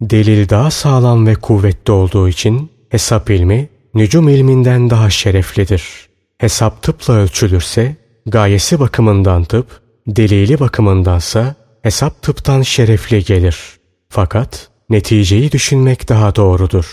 Delil 0.00 0.48
daha 0.48 0.70
sağlam 0.70 1.26
ve 1.26 1.34
kuvvetli 1.34 1.92
olduğu 1.92 2.28
için 2.28 2.70
hesap 2.88 3.30
ilmi 3.30 3.68
nücum 3.94 4.28
ilminden 4.28 4.90
daha 4.90 5.10
şereflidir. 5.10 5.84
Hesap 6.38 6.82
tıpla 6.82 7.14
ölçülürse 7.14 7.96
gayesi 8.26 8.80
bakımından 8.80 9.44
tıp, 9.44 9.66
delili 10.06 10.60
bakımındansa 10.60 11.54
hesap 11.82 12.22
tıptan 12.22 12.62
şerefli 12.62 13.24
gelir. 13.24 13.56
Fakat 14.08 14.68
neticeyi 14.90 15.52
düşünmek 15.52 16.08
daha 16.08 16.36
doğrudur. 16.36 16.86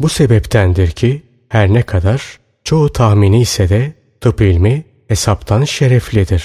Bu 0.00 0.08
sebeptendir 0.08 0.90
ki 0.90 1.22
her 1.48 1.74
ne 1.74 1.82
kadar 1.82 2.38
çoğu 2.66 2.88
tahmini 2.88 3.40
ise 3.40 3.68
de 3.68 3.92
tıp 4.20 4.40
ilmi 4.40 4.84
hesaptan 5.08 5.64
şereflidir. 5.64 6.44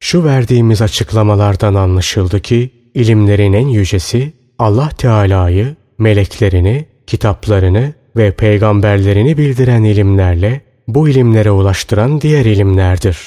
Şu 0.00 0.24
verdiğimiz 0.24 0.82
açıklamalardan 0.82 1.74
anlaşıldı 1.74 2.40
ki 2.40 2.70
ilimlerin 2.94 3.52
en 3.52 3.68
yücesi 3.68 4.32
Allah 4.58 4.88
Teala'yı, 4.88 5.76
meleklerini, 5.98 6.86
kitaplarını 7.06 7.92
ve 8.16 8.30
peygamberlerini 8.30 9.38
bildiren 9.38 9.84
ilimlerle 9.84 10.60
bu 10.88 11.08
ilimlere 11.08 11.50
ulaştıran 11.50 12.20
diğer 12.20 12.44
ilimlerdir. 12.44 13.18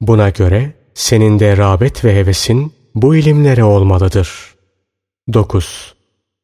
Buna 0.00 0.30
göre 0.30 0.72
senin 0.94 1.38
de 1.38 1.56
rağbet 1.56 2.04
ve 2.04 2.16
hevesin 2.16 2.72
bu 2.94 3.16
ilimlere 3.16 3.64
olmalıdır. 3.64 4.54
9. 5.32 5.94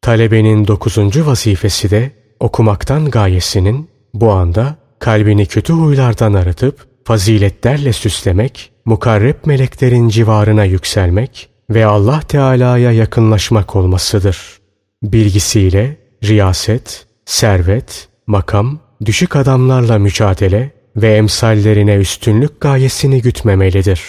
Talebenin 0.03 0.67
dokuzuncu 0.67 1.27
vazifesi 1.27 1.91
de 1.91 2.11
okumaktan 2.41 3.11
gayesinin 3.11 3.89
bu 4.15 4.31
anda 4.31 4.81
kalbini 5.01 5.47
kötü 5.47 5.73
huylardan 5.73 6.33
arıtıp 6.35 6.87
faziletlerle 7.05 7.93
süslemek, 7.93 8.73
mukarreb 8.85 9.35
meleklerin 9.45 10.09
civarına 10.09 10.65
yükselmek 10.65 11.49
ve 11.71 11.87
Allah 11.87 12.21
Teala'ya 12.21 12.93
yakınlaşmak 12.93 13.77
olmasıdır. 13.77 14.59
Bilgisiyle 15.03 15.97
riyaset, 16.25 17.07
servet, 17.25 18.09
makam, 18.27 18.79
düşük 19.05 19.37
adamlarla 19.37 19.99
mücadele 19.99 20.71
ve 20.97 21.17
emsallerine 21.17 21.95
üstünlük 21.95 22.61
gayesini 22.61 23.23
gütmemelidir. 23.23 24.03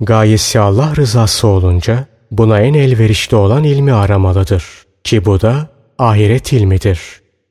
Gayesi 0.00 0.60
Allah 0.60 0.96
rızası 0.96 1.46
olunca 1.46 2.06
buna 2.30 2.60
en 2.60 2.74
elverişli 2.74 3.36
olan 3.36 3.64
ilmi 3.64 3.92
aramalıdır. 3.92 4.64
Ki 5.04 5.24
bu 5.24 5.40
da 5.40 5.68
ahiret 5.98 6.52
ilmidir. 6.52 7.00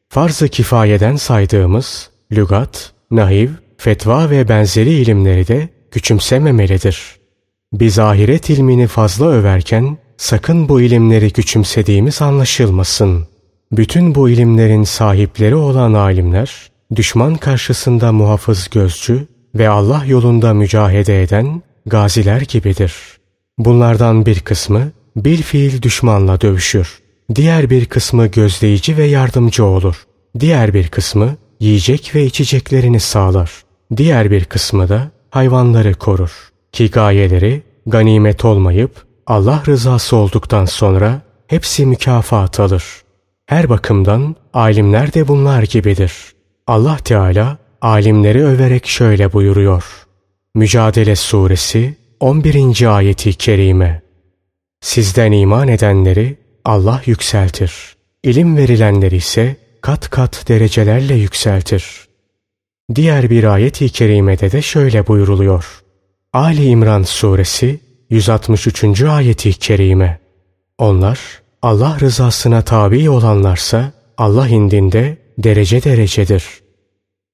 Farz-ı 0.10 0.48
kifayeden 0.48 1.16
saydığımız 1.16 2.11
lügat, 2.32 2.94
nahiv, 3.12 3.50
fetva 3.78 4.30
ve 4.30 4.50
benzeri 4.50 4.90
ilimleri 4.90 5.48
de 5.48 5.70
küçümsememelidir. 5.92 7.16
Biz 7.74 8.00
ahiret 8.00 8.50
ilmini 8.50 8.88
fazla 8.88 9.26
överken 9.26 9.98
sakın 10.18 10.70
bu 10.70 10.82
ilimleri 10.82 11.32
küçümsediğimiz 11.32 12.22
anlaşılmasın. 12.22 13.28
Bütün 13.72 14.16
bu 14.16 14.30
ilimlerin 14.30 14.84
sahipleri 14.84 15.56
olan 15.56 15.94
alimler, 15.94 16.72
düşman 16.96 17.36
karşısında 17.36 18.12
muhafız 18.12 18.70
gözcü 18.70 19.28
ve 19.56 19.70
Allah 19.70 20.06
yolunda 20.06 20.54
mücahede 20.54 21.24
eden 21.24 21.62
gaziler 21.86 22.42
gibidir. 22.42 22.94
Bunlardan 23.58 24.26
bir 24.26 24.40
kısmı 24.40 24.92
bil 25.16 25.42
fiil 25.42 25.82
düşmanla 25.82 26.42
dövüşür. 26.42 27.00
Diğer 27.36 27.70
bir 27.70 27.86
kısmı 27.86 28.28
gözleyici 28.28 28.98
ve 28.98 29.06
yardımcı 29.06 29.66
olur. 29.66 30.06
Diğer 30.40 30.74
bir 30.74 30.88
kısmı 30.88 31.36
yiyecek 31.62 32.16
ve 32.16 32.26
içeceklerini 32.26 33.00
sağlar. 33.00 33.52
Diğer 33.98 34.32
bir 34.32 34.46
kısmı 34.46 34.90
da 34.90 35.12
hayvanları 35.30 35.94
korur. 35.94 36.52
Ki 36.72 36.92
gayeleri 36.92 37.64
ganimet 37.88 38.46
olmayıp 38.46 38.92
Allah 39.28 39.64
rızası 39.68 40.16
olduktan 40.16 40.66
sonra 40.66 41.22
hepsi 41.48 41.86
mükafat 41.86 42.60
alır. 42.60 42.84
Her 43.46 43.70
bakımdan 43.70 44.36
alimler 44.54 45.14
de 45.14 45.28
bunlar 45.28 45.64
gibidir. 45.64 46.14
Allah 46.68 46.98
Teala 46.98 47.58
alimleri 47.82 48.44
överek 48.46 48.88
şöyle 48.88 49.34
buyuruyor. 49.34 49.84
Mücadele 50.56 51.16
Suresi 51.16 51.96
11. 52.20 52.96
ayeti 52.98 53.34
kerime. 53.34 54.02
Sizden 54.82 55.32
iman 55.32 55.68
edenleri 55.68 56.38
Allah 56.66 57.02
yükseltir. 57.06 57.74
İlim 58.24 58.58
verilenleri 58.58 59.16
ise 59.16 59.56
kat 59.82 60.10
kat 60.10 60.46
derecelerle 60.48 61.16
yükseltir. 61.16 62.08
Diğer 62.96 63.30
bir 63.30 63.44
ayet-i 63.44 63.90
kerimede 63.90 64.52
de 64.52 64.62
şöyle 64.62 65.08
buyruluyor. 65.08 65.82
Ali 66.34 66.66
İmran 66.66 67.04
Suresi 67.04 67.80
163. 68.10 69.02
ayeti 69.02 69.54
kerime. 69.54 70.20
Onlar 70.78 71.20
Allah 71.62 71.98
rızasına 72.00 72.62
tabi 72.62 73.10
olanlarsa 73.10 73.92
Allah 74.18 74.48
indinde 74.48 75.18
derece 75.38 75.84
derecedir. 75.84 76.46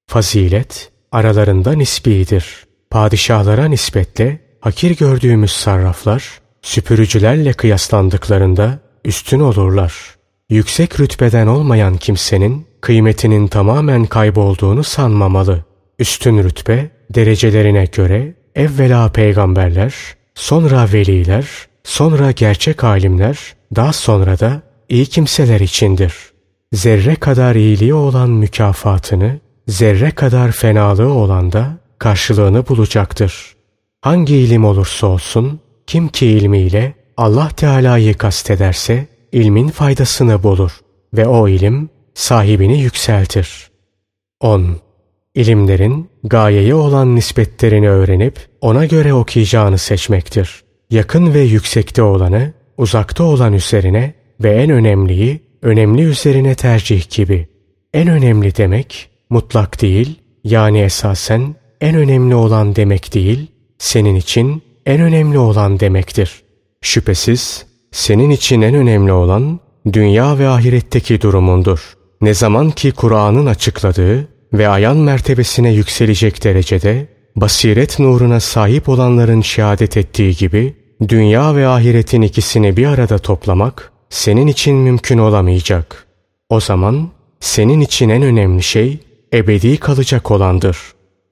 Fazilet 0.07 0.91
aralarında 1.12 1.73
nisbidir. 1.73 2.67
Padişahlara 2.89 3.65
nispetle 3.65 4.39
hakir 4.62 4.97
gördüğümüz 4.97 5.51
sarraflar 5.51 6.41
süpürücülerle 6.62 7.53
kıyaslandıklarında 7.53 8.79
üstün 9.05 9.39
olurlar. 9.39 10.16
Yüksek 10.49 10.99
rütbeden 10.99 11.47
olmayan 11.47 11.97
kimsenin 11.97 12.67
kıymetinin 12.81 13.47
tamamen 13.47 14.05
kaybolduğunu 14.05 14.83
sanmamalı. 14.83 15.65
Üstün 15.99 16.43
rütbe 16.43 16.89
derecelerine 17.10 17.86
göre 17.86 18.33
evvela 18.55 19.12
peygamberler, 19.12 19.93
sonra 20.36 20.88
veliler, 20.93 21.47
sonra 21.83 22.31
gerçek 22.31 22.83
alimler, 22.83 23.38
daha 23.75 23.93
sonra 23.93 24.39
da 24.39 24.62
iyi 24.89 25.05
kimseler 25.05 25.60
içindir. 25.60 26.13
Zerre 26.73 27.15
kadar 27.15 27.55
iyiliği 27.55 27.93
olan 27.93 28.29
mükafatını, 28.29 29.39
zerre 29.67 30.12
kadar 30.12 30.51
fenalığı 30.51 31.13
olan 31.13 31.51
da 31.51 31.77
karşılığını 31.99 32.67
bulacaktır. 32.67 33.55
Hangi 34.01 34.36
ilim 34.36 34.65
olursa 34.65 35.07
olsun, 35.07 35.60
kim 35.88 36.07
ki 36.07 36.25
ilmiyle 36.25 36.93
Allah 37.17 37.49
Teala'yı 37.49 38.13
kastederse, 38.13 39.16
ilmin 39.38 39.67
faydasını 39.67 40.43
bulur 40.43 40.71
ve 41.13 41.28
o 41.28 41.47
ilim 41.47 41.89
sahibini 42.13 42.82
yükseltir. 42.82 43.71
10. 44.39 44.78
İlimlerin 45.36 46.10
gayeye 46.23 46.76
olan 46.76 47.15
nispetlerini 47.15 47.89
öğrenip 47.89 48.47
ona 48.62 48.86
göre 48.86 49.13
okuyacağını 49.13 49.78
seçmektir. 49.78 50.63
Yakın 50.89 51.34
ve 51.34 51.39
yüksekte 51.39 52.02
olanı 52.02 52.54
uzakta 52.78 53.23
olan 53.23 53.54
üzerine 53.54 54.13
ve 54.43 54.56
en 54.56 54.69
önemliyi 54.69 55.41
önemli 55.62 56.02
üzerine 56.02 56.56
tercih 56.56 57.10
gibi. 57.10 57.47
En 57.93 58.08
önemli 58.08 58.56
demek 58.56 59.10
mutlak 59.30 59.82
değil 59.82 60.19
yani 60.43 60.82
esasen 60.82 61.56
en 61.82 61.95
önemli 61.95 62.36
olan 62.36 62.76
demek 62.76 63.13
değil, 63.13 63.47
senin 63.78 64.15
için 64.15 64.62
en 64.86 65.02
önemli 65.02 65.38
olan 65.38 65.80
demektir. 65.80 66.43
Şüphesiz 66.82 67.66
senin 67.97 68.29
için 68.29 68.62
en 68.62 68.75
önemli 68.75 69.12
olan 69.12 69.60
dünya 69.93 70.39
ve 70.39 70.47
ahiretteki 70.47 71.21
durumundur. 71.21 71.93
Ne 72.21 72.33
zaman 72.33 72.71
ki 72.71 72.91
Kur'an'ın 72.91 73.45
açıkladığı 73.45 74.27
ve 74.53 74.67
ayan 74.69 74.97
mertebesine 74.97 75.73
yükselecek 75.73 76.43
derecede 76.43 77.07
basiret 77.36 77.99
nuruna 77.99 78.39
sahip 78.39 78.89
olanların 78.89 79.41
şehadet 79.41 79.97
ettiği 79.97 80.36
gibi 80.36 80.75
dünya 81.07 81.55
ve 81.55 81.67
ahiretin 81.67 82.21
ikisini 82.21 82.77
bir 82.77 82.88
arada 82.88 83.17
toplamak 83.17 83.91
senin 84.10 84.47
için 84.47 84.75
mümkün 84.75 85.17
olamayacak. 85.17 86.07
O 86.49 86.60
zaman 86.60 87.10
senin 87.39 87.81
için 87.81 88.10
en 88.10 88.21
önemli 88.21 88.63
şey 88.63 88.99
ebedi 89.33 89.77
kalacak 89.77 90.31
olandır. 90.31 90.77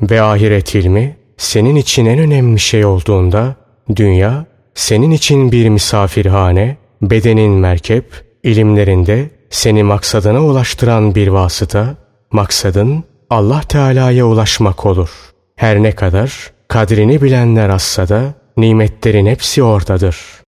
Ve 0.02 0.22
ahiret 0.22 0.76
ilmi 0.76 1.18
senin 1.38 1.76
için 1.76 2.06
en 2.06 2.20
önemli 2.20 2.60
şey 2.60 2.86
olduğunda 2.86 3.56
dünya 3.96 4.55
senin 4.76 5.12
için 5.12 5.52
bir 5.52 5.70
misafirhane, 5.70 6.78
bedenin 7.02 7.52
merkep, 7.52 8.06
ilimlerinde 8.44 9.30
seni 9.50 9.84
maksadına 9.84 10.42
ulaştıran 10.42 11.16
bir 11.16 11.28
vasıta, 11.28 11.96
maksadın 12.32 13.04
Allah 13.30 13.62
Teala'ya 13.62 14.26
ulaşmak 14.26 14.86
olur. 14.86 15.10
Her 15.56 15.84
ne 15.84 15.92
kadar 15.92 16.52
kadrini 16.68 17.22
bilenler 17.22 17.70
azsa 17.70 18.10
da 18.10 18.34
nimetlerin 18.58 19.26
hepsi 19.26 19.64
oradadır. 19.64 20.18